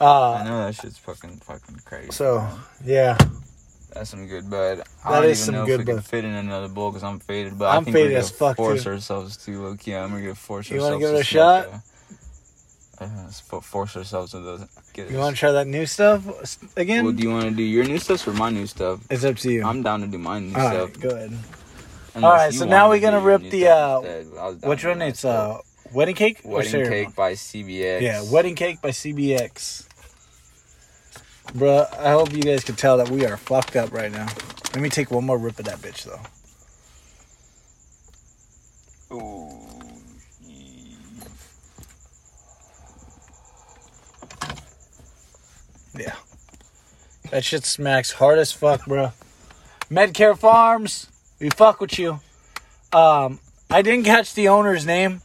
[0.00, 2.10] Uh, I know that shit's fucking fucking crazy.
[2.10, 2.48] so bro.
[2.84, 3.16] yeah,
[3.92, 4.78] That's some good bud.
[4.78, 6.04] That I don't is even some know good if we can bud.
[6.04, 8.56] fit in another bowl because I'm faded, but I'm I think faded we're gonna fuck,
[8.56, 8.90] force too.
[8.90, 9.94] ourselves to low key.
[9.94, 11.02] I'm gonna force You ourselves.
[11.02, 11.68] wanna give it a shot?
[13.00, 14.68] Uh, let's force ourselves to the.
[14.92, 16.22] Get you want to try that new stuff
[16.76, 17.04] again?
[17.04, 19.00] Well, do you want to do your new stuff or my new stuff?
[19.10, 19.64] it's up to you.
[19.64, 20.90] I'm down to do my new All stuff.
[20.90, 21.30] right, go ahead.
[22.14, 24.84] unless Alright, so now we're gonna rip the, uh, instead, but I was down Which
[24.84, 25.02] one?
[25.02, 25.58] It's uh,
[25.92, 27.04] wedding cake or Wedding ceremony?
[27.06, 28.00] Cake by CBX.
[28.00, 29.88] Yeah, wedding cake by CBX.
[31.52, 34.26] Bruh, I hope you guys can tell that we are fucked up right now.
[34.72, 36.20] Let me take one more rip of that bitch though.
[39.16, 39.63] Ooh.
[45.98, 46.14] Yeah.
[47.30, 49.12] That shit smacks hard as fuck, bro.
[49.90, 51.08] Medcare Farms,
[51.40, 52.20] we fuck with you.
[52.92, 53.38] Um,
[53.70, 55.22] I didn't catch the owner's name,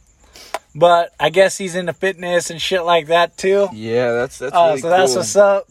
[0.74, 3.68] but I guess he's into fitness and shit like that too.
[3.72, 5.16] Yeah, that's that's Uh, really so that's cool.
[5.20, 5.66] what's up.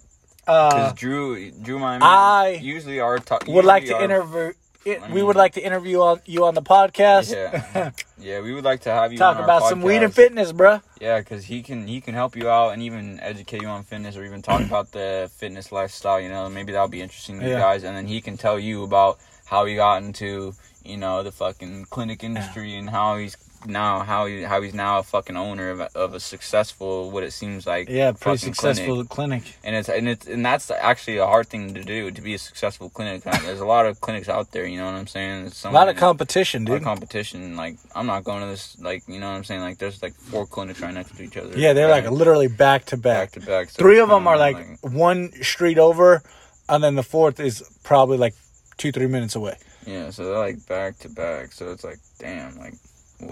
[0.47, 4.53] Uh, Drew, Drew, my man, I usually are talk would like to interview.
[4.91, 7.32] It, I we mean- would like to interview on, you on the podcast.
[7.34, 10.13] Yeah, yeah, we would like to have you Talk on our about some weed and
[10.13, 10.82] fitness, bruh.
[10.99, 14.15] Yeah, because he can he can help you out and even educate you on fitness
[14.17, 16.19] or even talk about the fitness lifestyle.
[16.19, 17.84] You know, maybe that'll be interesting to you guys.
[17.84, 21.86] And then he can tell you about how he got into you know the fucking
[21.89, 25.80] clinic industry and how he's now how he how he's now a fucking owner of
[25.82, 29.43] a, of a successful what it seems like Yeah, pretty successful clinic.
[29.43, 29.58] clinic.
[29.63, 32.38] and it's and it's and that's actually a hard thing to do to be a
[32.39, 33.24] successful clinic.
[33.24, 34.65] There's a lot of clinics out there.
[34.65, 35.52] You know what I'm saying?
[35.65, 36.86] A lot of competition, a lot of dude.
[36.86, 37.56] competition.
[37.58, 38.80] Like I'm not going to this.
[38.80, 39.62] Like you know what I'm saying?
[39.62, 41.58] Like there's like four clinics right next to each other.
[41.58, 43.32] Yeah, they're like literally back to back.
[43.32, 43.69] back to back.
[43.72, 46.24] so Three of them are like one street over,
[46.69, 48.36] and then the fourth is probably like
[48.78, 49.58] two, three minutes away.
[49.86, 51.52] yeah, so they're like back to back.
[51.52, 52.76] So it's like, damn, like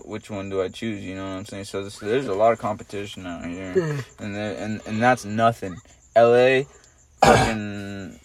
[0.06, 1.04] which one do I choose?
[1.04, 1.66] You know what I'm saying?
[1.66, 5.78] So this, there's a lot of competition out here, and there, and and that's nothing.
[6.16, 6.68] L.A.
[7.24, 8.20] fucking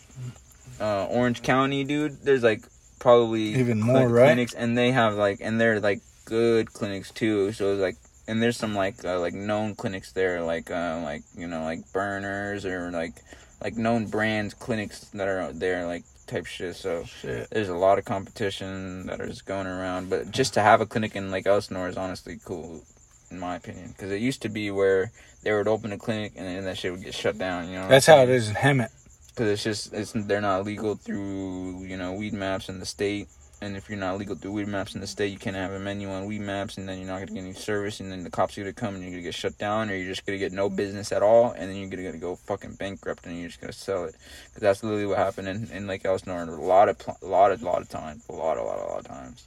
[0.80, 2.22] uh, Orange County, dude.
[2.22, 2.62] There's like
[2.98, 4.26] probably Even more, right?
[4.26, 7.52] clinics, and they have like and they're like good clinics too.
[7.52, 7.96] So it's like.
[8.28, 11.92] And there's some like uh, like known clinics there, like uh, like you know like
[11.92, 13.14] Burners or like
[13.62, 16.76] like known brands clinics that are out there like type shit.
[16.76, 17.48] So Shit.
[17.50, 21.16] there's a lot of competition that is going around, but just to have a clinic
[21.16, 22.82] in Lake Elsinore is honestly cool,
[23.30, 23.88] in my opinion.
[23.88, 26.92] Because it used to be where they would open a clinic and then that shit
[26.92, 27.68] would get shut down.
[27.68, 28.90] You know, That's how it is in Hemet.
[29.28, 33.28] Because it's just it's they're not legal through you know weed maps in the state.
[33.62, 35.78] And if you're not legal through weed maps in the state, you can't have a
[35.78, 38.30] menu on weed maps, and then you're not gonna get any service, and then the
[38.30, 40.50] cops are gonna come and you're gonna get shut down, or you're just gonna get
[40.50, 43.60] no business at all, and then you're gonna, gonna go fucking bankrupt, and you're just
[43.60, 44.16] gonna sell it.
[44.48, 47.62] Because that's literally what happened in, in Lake Elsinore a lot of a lot of
[47.62, 49.46] lot of times, a lot, a lot, a lot of times.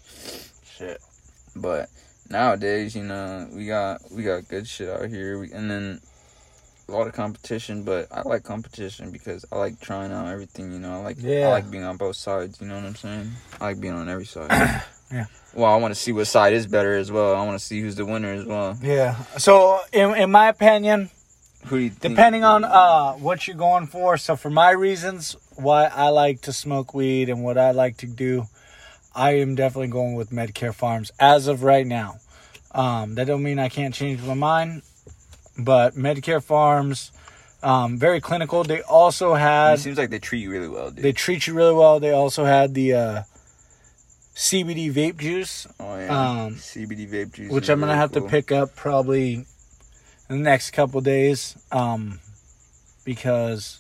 [0.64, 1.02] Shit.
[1.54, 1.90] But
[2.30, 6.00] nowadays, you know, we got we got good shit out here, we, and then
[6.88, 7.84] a lot of competition.
[7.84, 10.72] But I like competition because I like trying out everything.
[10.72, 11.48] You know, I like Yeah.
[11.48, 12.60] I like being on both sides.
[12.62, 13.32] You know what I'm saying?
[13.60, 14.84] I like being on every side.
[15.12, 15.26] Yeah.
[15.54, 17.36] Well, I want to see what side is better as well.
[17.36, 18.76] I want to see who's the winner as well.
[18.82, 19.16] Yeah.
[19.38, 21.12] So, in, in my opinion,
[21.68, 26.10] Who do depending on uh, what you're going for, so for my reasons, why I
[26.10, 28.48] like to smoke weed and what I like to do,
[29.14, 32.16] I am definitely going with Medcare Farms as of right now.
[32.72, 34.82] Um, that don't mean I can't change my mind,
[35.58, 37.12] but Medcare Farms,
[37.64, 38.64] um, very clinical.
[38.64, 41.04] They also it had seems like they treat you really well, dude.
[41.04, 42.00] they treat you really well.
[42.00, 43.22] They also had the uh,
[44.36, 46.44] CBD vape juice, oh yeah.
[46.44, 48.24] um, CBD vape juice, which I'm gonna really have cool.
[48.24, 49.46] to pick up probably in
[50.30, 52.20] the next couple days, um,
[53.06, 53.80] because,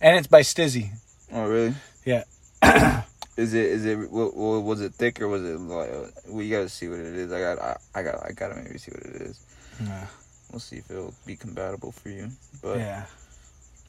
[0.00, 0.90] and it's by Stizzy.
[1.32, 1.74] Oh really?
[2.04, 2.24] Yeah.
[3.36, 5.90] is it is it wa- wa- was it thick or was it like?
[6.28, 7.32] We gotta see what it is.
[7.32, 9.40] I got I, I got I gotta maybe see what it is.
[9.80, 10.06] Yeah,
[10.54, 12.28] We'll see if it'll be compatible for you.
[12.62, 13.06] But yeah.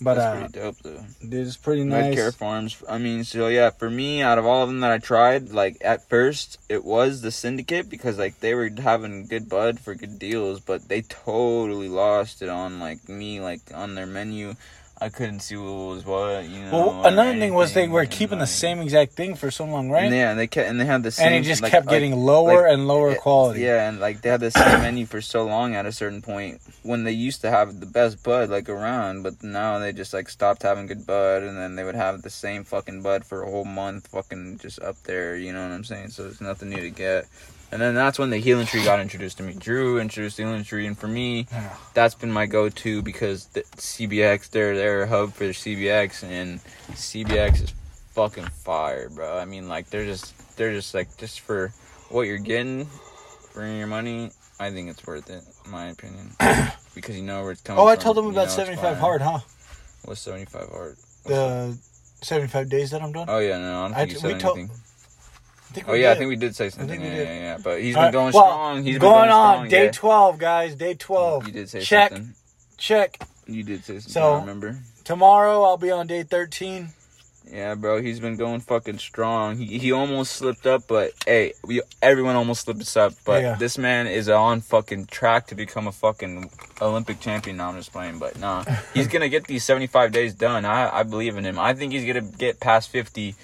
[0.02, 1.06] But that's uh, pretty dope though.
[1.22, 2.16] dude, it's pretty nice.
[2.16, 2.84] Medcare Farms.
[2.90, 5.78] I mean, so yeah, for me, out of all of them that I tried, like
[5.82, 10.18] at first it was the Syndicate because like they were having good bud for good
[10.18, 14.56] deals, but they totally lost it on like me, like on their menu.
[15.02, 16.48] I couldn't see what was what.
[16.48, 16.72] You know.
[16.72, 19.66] Well, or another thing was they were and, keeping the same exact thing for so
[19.66, 20.10] long, right?
[20.12, 21.28] Yeah, and they kept and they had the same.
[21.28, 23.62] and it just like- kept like- getting lower like, and lower it- quality.
[23.62, 26.62] Yeah, and like they had the same menu for so long at a certain point
[26.84, 30.30] when they used to have the best bud like around, but now they just like
[30.30, 33.50] stopped having good bud, and then they would have the same fucking bud for a
[33.52, 35.36] whole month, fucking just up there.
[35.36, 36.10] You know what I'm saying?
[36.12, 37.26] So there's nothing new to get.
[37.76, 39.54] And then that's when the healing tree got introduced to me.
[39.54, 41.46] Drew introduced the healing tree, and for me,
[41.94, 46.62] that's been my go-to because the CBX, they're they're a hub for CBX, and
[46.94, 47.74] CBX is
[48.14, 49.38] fucking fire, bro.
[49.38, 51.74] I mean, like they're just they're just like just for
[52.08, 52.86] what you're getting
[53.52, 54.32] for your money.
[54.58, 56.32] I think it's worth it, in my opinion,
[56.96, 57.76] because you know where it's coming.
[57.76, 57.88] From.
[57.88, 59.40] Oh, I from, told them about 75 hard, huh?
[60.06, 60.96] What's 75 hard?
[61.26, 61.78] The
[62.22, 63.26] 75 days that I'm doing?
[63.28, 64.70] Oh yeah, no, I don't I you said anything.
[64.70, 64.72] Think
[65.88, 67.02] Oh yeah, I think we did say something.
[67.02, 67.58] yeah, yeah, yeah.
[67.64, 68.84] But he's been going well, strong.
[68.84, 69.30] He's been going strong.
[69.30, 69.92] going on strong, day yeah.
[69.92, 70.76] 12, guys.
[70.76, 71.48] Day 12.
[71.48, 72.34] You did say Check, something.
[72.78, 73.20] check.
[73.48, 74.12] You did say something.
[74.12, 74.78] So- I remember.
[75.04, 76.90] Tomorrow I'll be on day 13.
[77.52, 79.58] Yeah, bro, he's been going fucking strong.
[79.58, 83.14] He he almost slipped up, but hey, we everyone almost slips up.
[83.24, 83.54] But Yeah.
[83.56, 86.50] this man is on fucking track to become a fucking
[86.82, 87.58] Olympic champion.
[87.58, 88.64] Now I'm just playing, but nah,
[88.96, 90.66] he's gonna get these 75 days done.
[90.66, 91.60] I I believe in him.
[91.60, 93.36] I think he's gonna get past 50,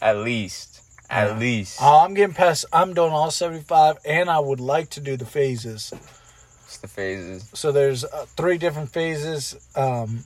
[0.00, 0.71] at least,
[1.12, 1.80] at least.
[1.80, 5.26] Uh, I'm getting past, I'm doing all 75, and I would like to do the
[5.26, 5.92] phases.
[6.64, 7.48] It's the phases.
[7.52, 9.56] So there's uh, three different phases.
[9.76, 10.24] Um,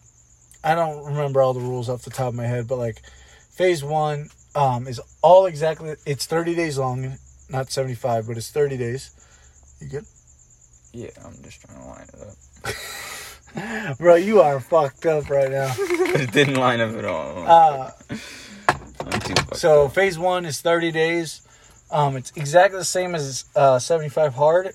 [0.62, 3.02] I don't remember all the rules off the top of my head, but like
[3.50, 5.94] phase one um, is all exactly.
[6.06, 7.18] It's 30 days long,
[7.50, 9.10] not 75, but it's 30 days.
[9.80, 10.04] You good,
[10.92, 13.98] Yeah, I'm just trying to line it up.
[13.98, 14.14] bro?
[14.14, 15.74] You are fucked up right now.
[15.78, 17.44] it didn't line up at all.
[17.46, 17.90] Uh,
[19.26, 21.42] too so phase one is 30 days.
[21.90, 24.72] Um, it's exactly the same as uh, 75 hard,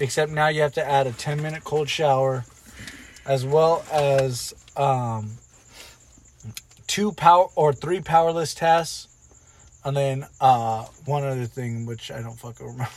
[0.00, 2.44] except now you have to add a 10 minute cold shower,
[3.26, 5.32] as well as um,
[6.86, 9.06] two power or three powerless tasks,
[9.84, 12.90] and then uh, one other thing which I don't fucking remember.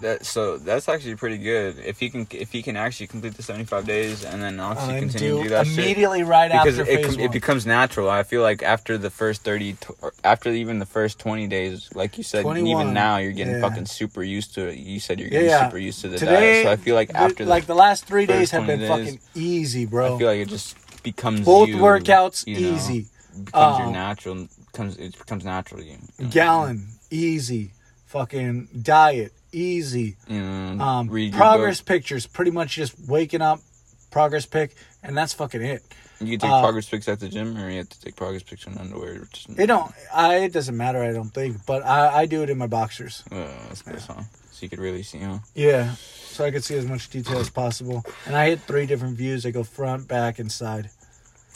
[0.00, 1.78] That so that's actually pretty good.
[1.78, 5.10] If he can if he can actually complete the 75 days and then obviously And
[5.10, 5.78] continue to do do that shit.
[5.78, 7.24] immediately right because after it, phase com- one.
[7.24, 8.10] it becomes natural.
[8.10, 9.76] I feel like after the first thirty,
[10.24, 13.60] after even the first twenty days, like you said, 21, even now you're getting yeah.
[13.60, 14.78] fucking super used to it.
[14.78, 15.66] You said you're getting yeah.
[15.68, 16.66] super used to the Today, diet.
[16.66, 18.88] So I feel like the- after like the, the last three days have been days,
[18.88, 20.16] fucking easy, bro.
[20.16, 23.06] I feel like it just becomes Both you, workouts you know, easy.
[23.44, 24.48] becomes Um, your natural.
[24.72, 25.98] Comes it becomes natural to you.
[26.18, 26.30] you know?
[26.30, 27.72] Gallon easy.
[28.06, 30.16] Fucking diet easy.
[30.28, 33.60] Um, read progress pictures, pretty much just waking up,
[34.10, 35.82] progress pic, and that's fucking it.
[36.20, 38.42] You can take uh, progress pics at the gym, or you have to take progress
[38.42, 39.26] pics in underwear.
[39.56, 39.92] It don't.
[40.14, 40.36] I.
[40.36, 41.02] It doesn't matter.
[41.02, 42.22] I don't think, but I.
[42.22, 43.24] I do it in my boxers.
[43.30, 44.22] Uh, that's good, huh?
[44.52, 45.38] So you could really see, huh?
[45.54, 48.04] Yeah, so I could see as much detail as possible.
[48.26, 49.44] And I hit three different views.
[49.44, 50.90] I go front, back, and side.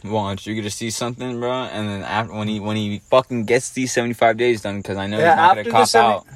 [0.04, 3.70] Watch, you're gonna see something, bro, and then after when he when he fucking gets
[3.70, 6.26] these 75 days done, because I know Yeah, he's not gonna cop 70 out.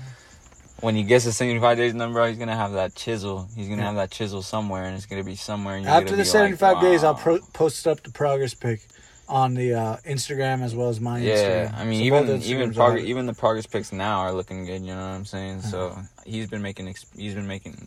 [0.80, 3.48] When he gets the 75 days number he's gonna have that chisel.
[3.54, 3.86] He's gonna Yeah.
[3.88, 5.80] have that chisel somewhere, and it's gonna be somewhere.
[5.86, 8.80] After the seventy-five like, days, I'll pro- post up the progress pic
[9.28, 11.34] on the uh, Instagram as well as my Yeah,
[11.70, 11.78] Instagram.
[11.78, 14.80] I mean, So even even prog- even the progress pics now are looking good.
[14.82, 15.62] You know what I'm saying?
[15.62, 17.86] So he's been making ex- he's been making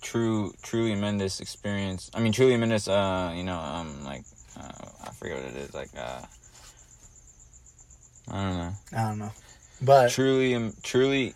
[0.00, 2.10] true truly tremendous experience.
[2.14, 2.88] I mean, truly tremendous.
[2.88, 4.24] Uh, you know, um, like
[4.58, 4.72] uh,
[5.06, 5.74] I forget what it is.
[5.74, 6.22] Like uh,
[8.30, 8.72] I don't know.
[8.92, 9.32] I don't know,
[9.82, 11.34] but Truly, um, truly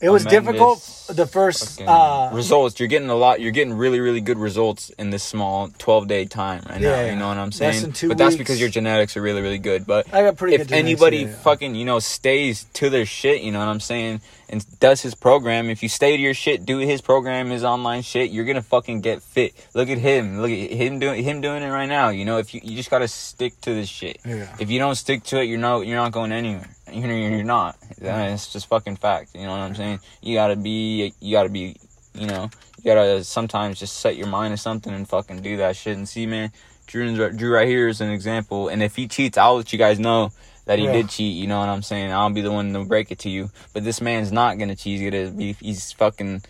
[0.00, 1.80] it was difficult the first.
[1.80, 2.78] Uh, results.
[2.78, 3.40] You're getting a lot.
[3.40, 7.04] You're getting really, really good results in this small 12 day time right now.
[7.04, 7.82] You know what I'm Less saying?
[7.82, 8.38] than two but that's weeks.
[8.38, 9.86] because your genetics are really, really good.
[9.86, 10.68] But I got pretty if good.
[10.68, 11.36] genetics, anybody yeah, yeah.
[11.42, 15.14] fucking you know stays to their shit, you know what I'm saying, and does his
[15.14, 18.62] program, if you stay to your shit, do his program, his online shit, you're gonna
[18.62, 19.54] fucking get fit.
[19.74, 22.08] Look at him, look at him doing him doing it right now.
[22.08, 24.20] You know, if you you just gotta stick to this shit.
[24.24, 24.54] Yeah.
[24.58, 26.68] If you don't stick to it, you're not you're not going anywhere.
[26.92, 27.76] You're you're not.
[28.00, 29.34] It's just fucking fact.
[29.34, 30.00] You know what I'm saying?
[30.22, 31.76] You gotta be you gotta be
[32.14, 35.76] you know you gotta sometimes just set your mind to something and fucking do that
[35.76, 36.52] shit and see man.
[36.86, 39.98] Drew's Drew right here is an example, and if he cheats, I'll let you guys
[39.98, 40.32] know
[40.66, 40.92] that he Yeah.
[40.92, 41.34] did cheat.
[41.34, 42.12] You know what I'm saying?
[42.12, 43.50] I'll be the one to break it to you.
[43.72, 45.00] But this man's not gonna cheat.
[45.00, 45.52] He's gonna be.
[45.60, 46.42] He's fucking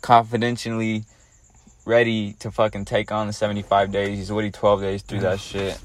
[0.00, 1.04] confidentially
[1.84, 4.16] ready to fucking take on the 75 days.
[4.18, 5.78] He's already 12 days through that shit.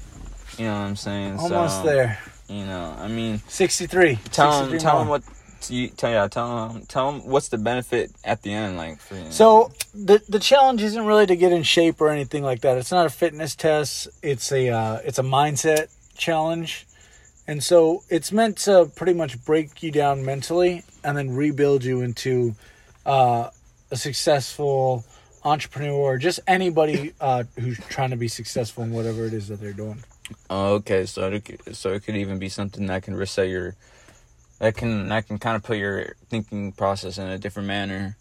[0.58, 1.38] You know what I'm saying?
[1.38, 2.18] almost so, there.
[2.48, 4.18] You know, I mean, Sixty-three.
[4.30, 5.22] tell him, 63 tell him what.
[5.68, 9.00] You, tell yeah, tell him, tell him what's the benefit at the end, like.
[9.00, 9.30] For, you know.
[9.30, 12.78] So the the challenge isn't really to get in shape or anything like that.
[12.78, 14.08] It's not a fitness test.
[14.22, 16.86] It's a uh, it's a mindset challenge,
[17.48, 22.02] and so it's meant to pretty much break you down mentally and then rebuild you
[22.02, 22.54] into
[23.04, 23.50] uh,
[23.90, 25.04] a successful
[25.44, 29.60] entrepreneur, or just anybody uh, who's trying to be successful in whatever it is that
[29.60, 30.02] they're doing.
[30.50, 31.06] Oh, okay.
[31.06, 33.76] So it could, so it could even be something that can reset your
[34.58, 38.16] that can that can kind of put your thinking process in a different manner.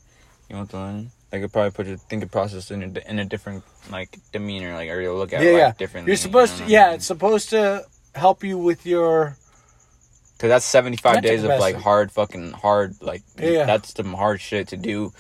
[0.50, 1.12] You want to learn?
[1.32, 4.90] Like it probably put your thinking process in a, in a different like demeanor, like
[4.90, 5.74] or you'll look at yeah, it yeah.
[5.78, 6.12] differently.
[6.12, 6.96] You're supposed you to, know what yeah, I mean?
[6.96, 9.38] it's supposed to help you with your.
[10.38, 13.66] Cause that's seventy five days of like hard fucking hard like yeah.
[13.66, 15.14] that's some hard shit to do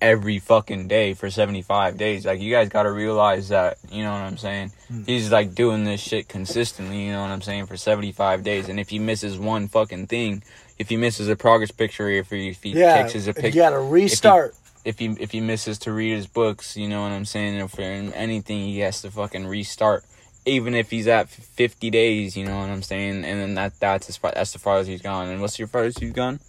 [0.00, 2.24] every fucking day for seventy five days.
[2.26, 4.72] Like you guys gotta realize that, you know what I'm saying?
[4.88, 5.02] Hmm.
[5.04, 8.68] He's like doing this shit consistently, you know what I'm saying, for seventy five days.
[8.68, 10.42] And if he misses one fucking thing,
[10.78, 13.34] if he misses a progress picture, or if he if he Yeah, takes his a
[13.42, 14.54] you got to restart.
[14.84, 17.78] if he if he misses to read his books, you know what I'm saying, if
[17.78, 20.04] anything he has to fucking restart.
[20.46, 24.08] Even if he's at 50 days, you know what I'm saying, and then that that's
[24.08, 25.28] as far that's the farthest he's gone.
[25.28, 26.40] And what's your farthest he's gone?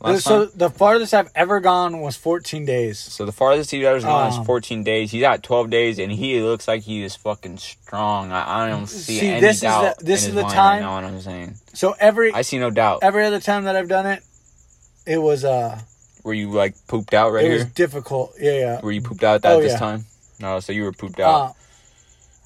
[0.00, 0.54] Last so time?
[0.56, 2.98] the farthest I've ever gone was 14 days.
[2.98, 5.10] So the farthest he's ever gone Um, is 14 days.
[5.12, 8.30] He's at 12 days, and he looks like he is fucking strong.
[8.32, 9.98] I, I don't see, See, any this is doubt.
[9.98, 11.54] the- this in is the mind time- Right now, what I'm saying.
[11.72, 12.98] So every I see no doubt.
[13.02, 14.22] every other time that I've done it,
[15.06, 15.78] it was uh
[16.22, 17.58] Were you like pooped out right it here?
[17.58, 18.34] was difficult.
[18.40, 18.80] Yeah, yeah.
[18.82, 19.78] Were you pooped out that Oh, this yeah.
[19.78, 20.04] time?
[20.40, 21.40] No, so you were pooped out.
[21.50, 21.52] Uh,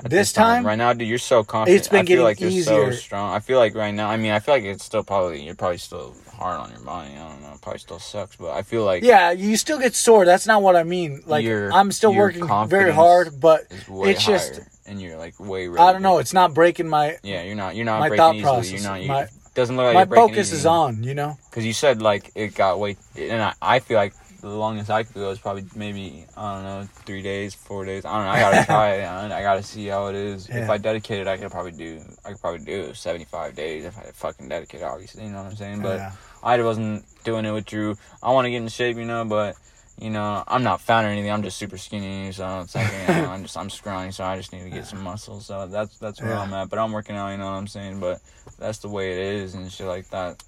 [0.04, 1.78] at this time, right now, dude, you're so confident.
[1.78, 2.92] It's been I feel getting like you're easier.
[2.92, 3.32] so strong.
[3.34, 5.78] I feel like right now, I mean, I feel like it's still probably you're probably
[5.78, 7.10] still hard on your body.
[7.14, 9.94] I don't know, it probably still sucks, but I feel like yeah, you still get
[9.94, 10.24] sore.
[10.24, 11.22] That's not what I mean.
[11.26, 15.68] Like Your- I'm still working very hard, but it's just- and you're like way.
[15.68, 16.18] Ready I don't know.
[16.18, 17.76] It's not breaking my Yeah, you're not.
[17.76, 18.42] You're not my breaking thought easily.
[18.42, 18.72] process.
[18.72, 19.02] You're not.
[19.02, 21.02] You, My- doesn't look like my focus is on.
[21.02, 21.36] You know.
[21.50, 25.02] Because you said like it got way, and I, I feel like the longest I
[25.02, 28.04] could go is probably maybe I don't know three days, four days.
[28.04, 28.30] I don't know.
[28.30, 29.04] I gotta try it.
[29.04, 30.48] I, I gotta see how it is.
[30.48, 32.00] If I dedicate it, I could probably do.
[32.24, 34.82] I could probably do seventy five days if I fucking dedicate.
[34.82, 35.82] Obviously, you know what I'm saying.
[35.82, 36.12] But yeah.
[36.42, 37.96] I wasn't doing it with Drew.
[38.22, 39.56] I want to get in shape, you know, but.
[40.00, 41.32] You know, I'm not fat or anything.
[41.32, 44.36] I'm just super skinny, so it's like you know, I'm just I'm scrawny, so I
[44.36, 45.40] just need to get some muscle.
[45.40, 46.42] So that's that's where Yeah.
[46.42, 46.68] I'm at.
[46.70, 47.98] But I'm working out, you know what I'm saying.
[47.98, 48.20] But
[48.60, 50.44] that's the way it is and shit like that.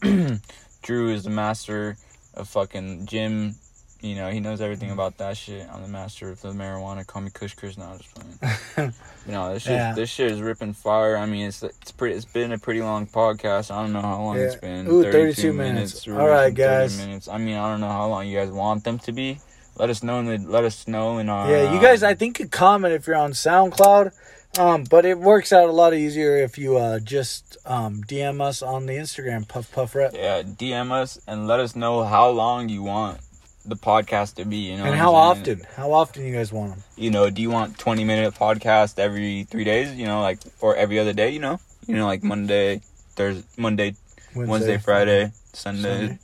[0.82, 1.96] Drew is the master
[2.36, 3.54] of fucking gym.
[4.00, 4.98] You know, he knows everything mm-hmm.
[4.98, 5.66] about that shit.
[5.72, 7.06] I'm the master of the marijuana.
[7.06, 7.78] Call me Kush Chris.
[7.78, 8.92] No, I'm just playing.
[9.26, 9.94] you know, this shit, Yeah.
[9.94, 11.16] this shit is ripping fire.
[11.16, 12.14] I mean, it's it's pretty.
[12.14, 13.70] It's been a pretty long podcast.
[13.70, 14.86] I don't know how long it's been.
[14.88, 16.06] Ooh, 32 minutes.
[16.06, 16.98] We're All right, reaching 30 guys.
[16.98, 17.28] Minutes.
[17.28, 19.40] I mean, I don't know how long you guys want them to be.
[19.76, 20.38] Let us know in the.
[20.38, 21.50] Let us know in our.
[21.50, 24.12] Yeah, you guys, um, I think could comment if you're on SoundCloud,
[24.58, 28.62] um, but it works out a lot easier if you uh, just um, DM us
[28.62, 32.68] on the Instagram, Puff Puff Rep, Yeah, DM us and let us know how long
[32.68, 33.20] you want
[33.66, 34.58] the podcast to be.
[34.58, 36.84] You know, and how often, how often you guys want them.
[36.96, 40.76] you know, do you want 20 minute podcast every three days, you know, like, or
[40.76, 42.80] every other day, you know, you know, like Monday,
[43.16, 43.96] Thursday, Monday,
[44.36, 46.18] Wednesday, Friday, Sunday, Sunday,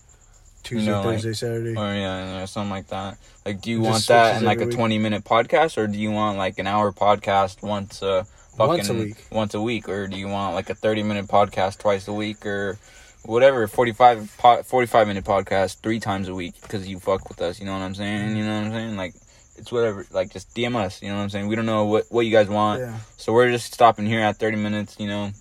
[0.63, 1.71] Tuesday, know, like- Thursday, Saturday.
[1.71, 3.17] or yeah, you know, something like that.
[3.45, 4.75] Like, do you want that in like a week.
[4.75, 8.25] 20 minute podcast, or do you want like an hour podcast once a
[8.57, 9.17] fucking Once a week.
[9.31, 12.45] once a week, or do you want like a 30 minute podcast twice a week,
[12.45, 12.79] or
[13.25, 17.59] whatever, 45 po- 45 minute podcast three times a week because you fuck with us,
[17.61, 18.37] you know what I'm saying?
[18.37, 18.97] You know what I'm saying?
[18.97, 19.15] Like.
[19.57, 20.07] It's whatever.
[20.11, 21.03] Like, just DM us.
[21.03, 21.47] You know what I'm saying.
[21.47, 22.81] We don't know what what you guys want.
[22.81, 25.33] Yeah, So we're just stopping here at 30 minutes, you know.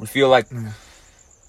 [0.00, 0.72] We feel like Yeah.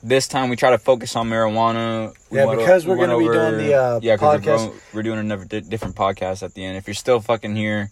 [0.04, 2.14] This time we try to focus on marijuana.
[2.30, 4.40] We Yeah, went because we we're went gonna be doing the, uh, yeah, podcast- We're,
[4.68, 6.78] going, we're doing another di- different podcast at the end.
[6.78, 7.90] If you're still fucking here,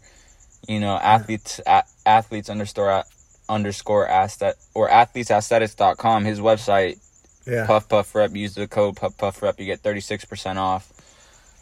[0.68, 3.04] you know, athletes at athletes underscore
[3.50, 6.98] underscore astet or athletesaesthetics.com, his website,
[7.46, 7.66] yeah.
[7.68, 8.36] puff puff rep.
[8.36, 9.60] Use the code puff puff rep.
[9.60, 10.92] You get 36% off.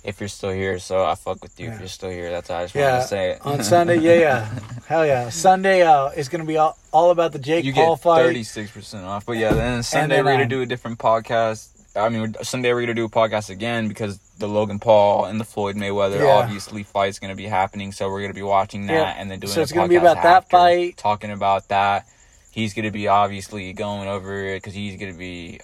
[0.03, 1.67] If you're still here, so I fuck with you.
[1.67, 1.73] Yeah.
[1.75, 3.45] If you're still here, that's how I just Yeah, wanted to say it.
[3.45, 5.29] on Sunday, yeah, yeah, hell yeah.
[5.29, 8.21] Sunday uh, is gonna be all, all about the Jake you Paul fight.
[8.21, 9.25] thirty six percent off.
[9.25, 11.69] But yeah, then Sunday then, we're gonna um, do a different podcast.
[11.95, 15.45] I mean, Sunday we're gonna do a podcast again because the Logan Paul and the
[15.45, 16.31] Floyd Mayweather Yeah.
[16.33, 17.91] obviously fight is gonna be happening.
[17.93, 19.15] So we're gonna be watching that Yeah.
[19.17, 19.53] and then doing.
[19.53, 20.97] So it's gonna be podcast about that fight.
[20.97, 22.07] talking about that.
[22.51, 25.61] He's gonna be obviously going over it because he's gonna be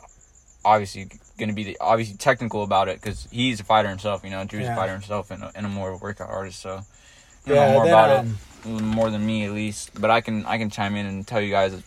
[0.64, 4.24] obviously gonna be the, obviously technical about it because he's a fighter himself.
[4.24, 4.74] You know, Drew's Yeah.
[4.74, 6.60] a fighter himself and a, and a more workout artist.
[6.62, 6.82] So
[7.46, 9.92] you Yeah, know more then, about um, it more than me at least.
[10.00, 11.82] But I can I can chime in and tell you guys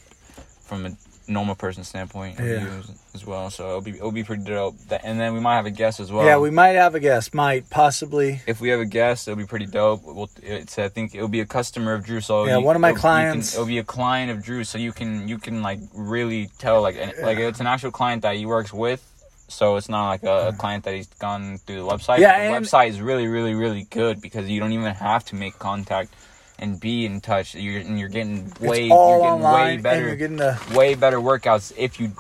[0.65, 0.97] from a
[1.29, 2.81] normal person standpoint Yeah.
[3.15, 3.49] as, well.
[3.51, 4.75] So it'll be it'll be pretty dope.
[5.05, 6.25] And then we might have a guest as well.
[6.27, 8.41] yeah, we might have a guest, might possibly.
[8.47, 10.03] if we have a guest, it'll be pretty dope.
[10.03, 12.21] We'll, it's I think it'll be a customer of Drew.
[12.21, 13.55] So Yeah, you- one of my it'll- you can- clients.
[13.55, 16.97] it'll be a client of Drew, so you can you can like really tell like
[16.97, 19.07] and, like it's an actual client that he works with.
[19.53, 22.19] So it's not like a, a client that he's gone through the website.
[22.19, 25.59] Yeah, the website is really really really good because you don't even have to make
[25.59, 26.15] contact
[26.59, 27.55] and be in touch.
[27.55, 31.73] You're and you're getting way you're getting way better you're getting the way better workouts
[31.77, 32.13] if you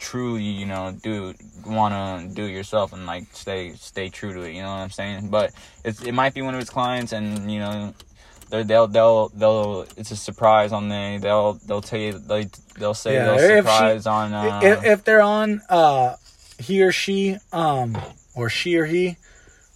[0.00, 1.32] truly you know do
[1.64, 4.78] want to do it yourself and like stay stay true to it you know what
[4.80, 5.52] i'm saying but
[5.84, 7.94] it's, it might be one of his clients and you know
[8.50, 12.48] They're, they'll they'll they'll it's a surprise on the they'll they'll tell you they
[12.78, 16.16] they'll say Yeah, they'll if she- surprise on uh, if, if they're on uh
[16.58, 17.96] he or she um
[18.34, 19.16] or she or he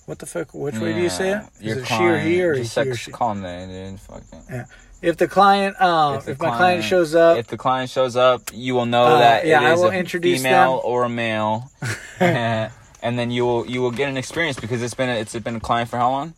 [0.06, 2.42] what the fuck which way do you say it yeah, is it she or he
[2.42, 4.00] or just he or she call them that, dude.
[4.00, 4.66] Fuck it.
[5.02, 8.50] if the client um if, the my client shows up if the client shows up,
[8.52, 10.86] you will know Uh, that yeah, it I is will a introduce female them.
[10.90, 11.70] or a male,
[12.20, 15.56] and then you will you will get an experience because it's been a, it's been
[15.56, 16.34] a client for how long?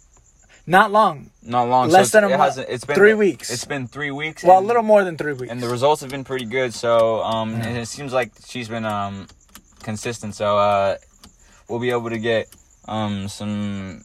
[0.65, 1.89] not long Not long.
[1.91, 2.57] Less so than a it month.
[2.69, 3.51] It's been Three weeks.
[3.51, 4.45] It's been three weeks.
[4.45, 6.73] well a little more than three weeks and the results have been pretty good.
[6.73, 7.67] So um, Yeah.
[7.67, 9.27] and it seems like she's been um
[9.83, 10.35] consistent.
[10.35, 10.97] So uh,
[11.69, 12.49] we'll be able to get
[12.89, 14.03] um some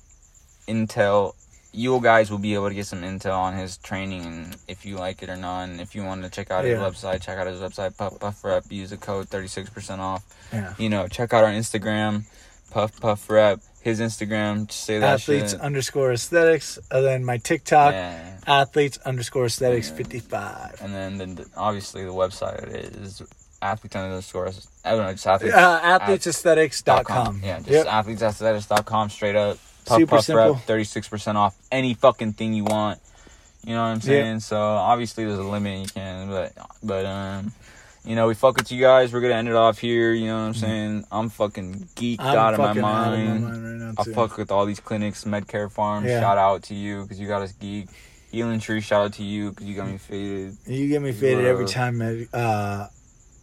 [0.68, 1.34] intel.
[1.74, 4.96] You guys will be able to get some intel on his training and if you
[4.98, 5.70] like it or not.
[5.70, 6.86] And if you want to check out his Yeah.
[6.90, 7.96] website, check out his website.
[7.98, 8.64] Puff Puff Rep.
[8.70, 10.24] Use the code thirty six percent off.
[10.52, 12.24] yeah You know, check out our Instagram.
[12.72, 13.60] Puff Puff Rep.
[13.82, 14.68] His Instagram.
[14.68, 15.62] Just say that athletes shit.
[15.62, 18.38] underscore aesthetics and then my tiktok Yeah.
[18.48, 19.96] athletes underscore aesthetics Yeah.
[19.98, 23.22] 55 And then the, obviously the website is
[23.62, 24.50] athletes underscore.
[24.86, 25.56] I don't know, just athletes.
[25.56, 27.88] uh, athletesaesthetics.com Yeah, just yep.
[27.88, 29.58] athletesaesthetics.com straight up.
[29.86, 30.54] Puff, Super puff simple.
[30.54, 33.00] rep, 36% off any fucking thing you want.
[33.66, 34.42] You know what I'm saying?
[34.42, 36.54] So obviously there's a limit you can, but
[36.84, 37.52] but um
[38.06, 39.12] you know, we fuck with you guys.
[39.12, 40.14] We're gonna end it off here.
[40.14, 41.06] You know what I'm saying?
[41.12, 43.82] I'm fucking geeked I'm out of fucking out of my mind.
[43.84, 44.14] right I too.
[44.14, 46.06] fuck with all these clinics, Medcare Farm.
[46.06, 46.22] Yeah.
[46.22, 47.88] Shout out to you because you got us geek.
[48.32, 50.58] Healing Tree, shout out to you because you got me faded.
[50.66, 52.02] you get me faded every time
[52.34, 52.88] uh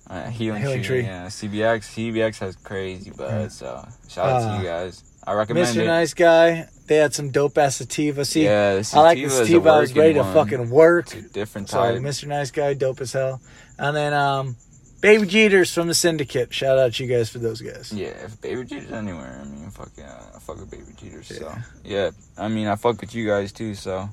[0.09, 1.09] Uh, healing, Healing tree, Tree.
[1.09, 1.27] yeah.
[1.29, 3.57] CBX, CBX has crazy buds.
[3.57, 5.03] So shout out Uh, to you guys.
[5.27, 5.81] I recommend Mr.
[5.83, 5.87] it.
[5.87, 8.27] Nice Guy, they had some dope ass sativa.
[8.27, 9.71] See, yeah, the I like the sativa.
[9.71, 10.35] I was ready to one.
[10.35, 11.17] fucking work.
[11.33, 11.95] Different So, type.
[12.03, 12.27] Mr.
[12.29, 13.41] Nice Guy, dope as hell.
[13.79, 14.57] And then, um,
[15.01, 16.53] Baby Jeeters from the Syndicate.
[16.53, 17.91] Shout out to you guys for those guys.
[17.95, 21.29] Yeah, if Baby Jeeter's anywhere, I mean, fuck yeah, I fuck with Baby Jeeters.
[21.29, 21.63] So Yeah.
[21.85, 23.75] yeah, I mean, I fuck with you guys too.
[23.75, 24.09] So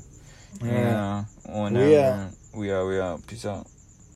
[0.64, 0.72] Yeah.
[0.72, 2.30] yeah, whenever We out.
[2.54, 3.28] we out, we out.
[3.28, 3.68] Peace out.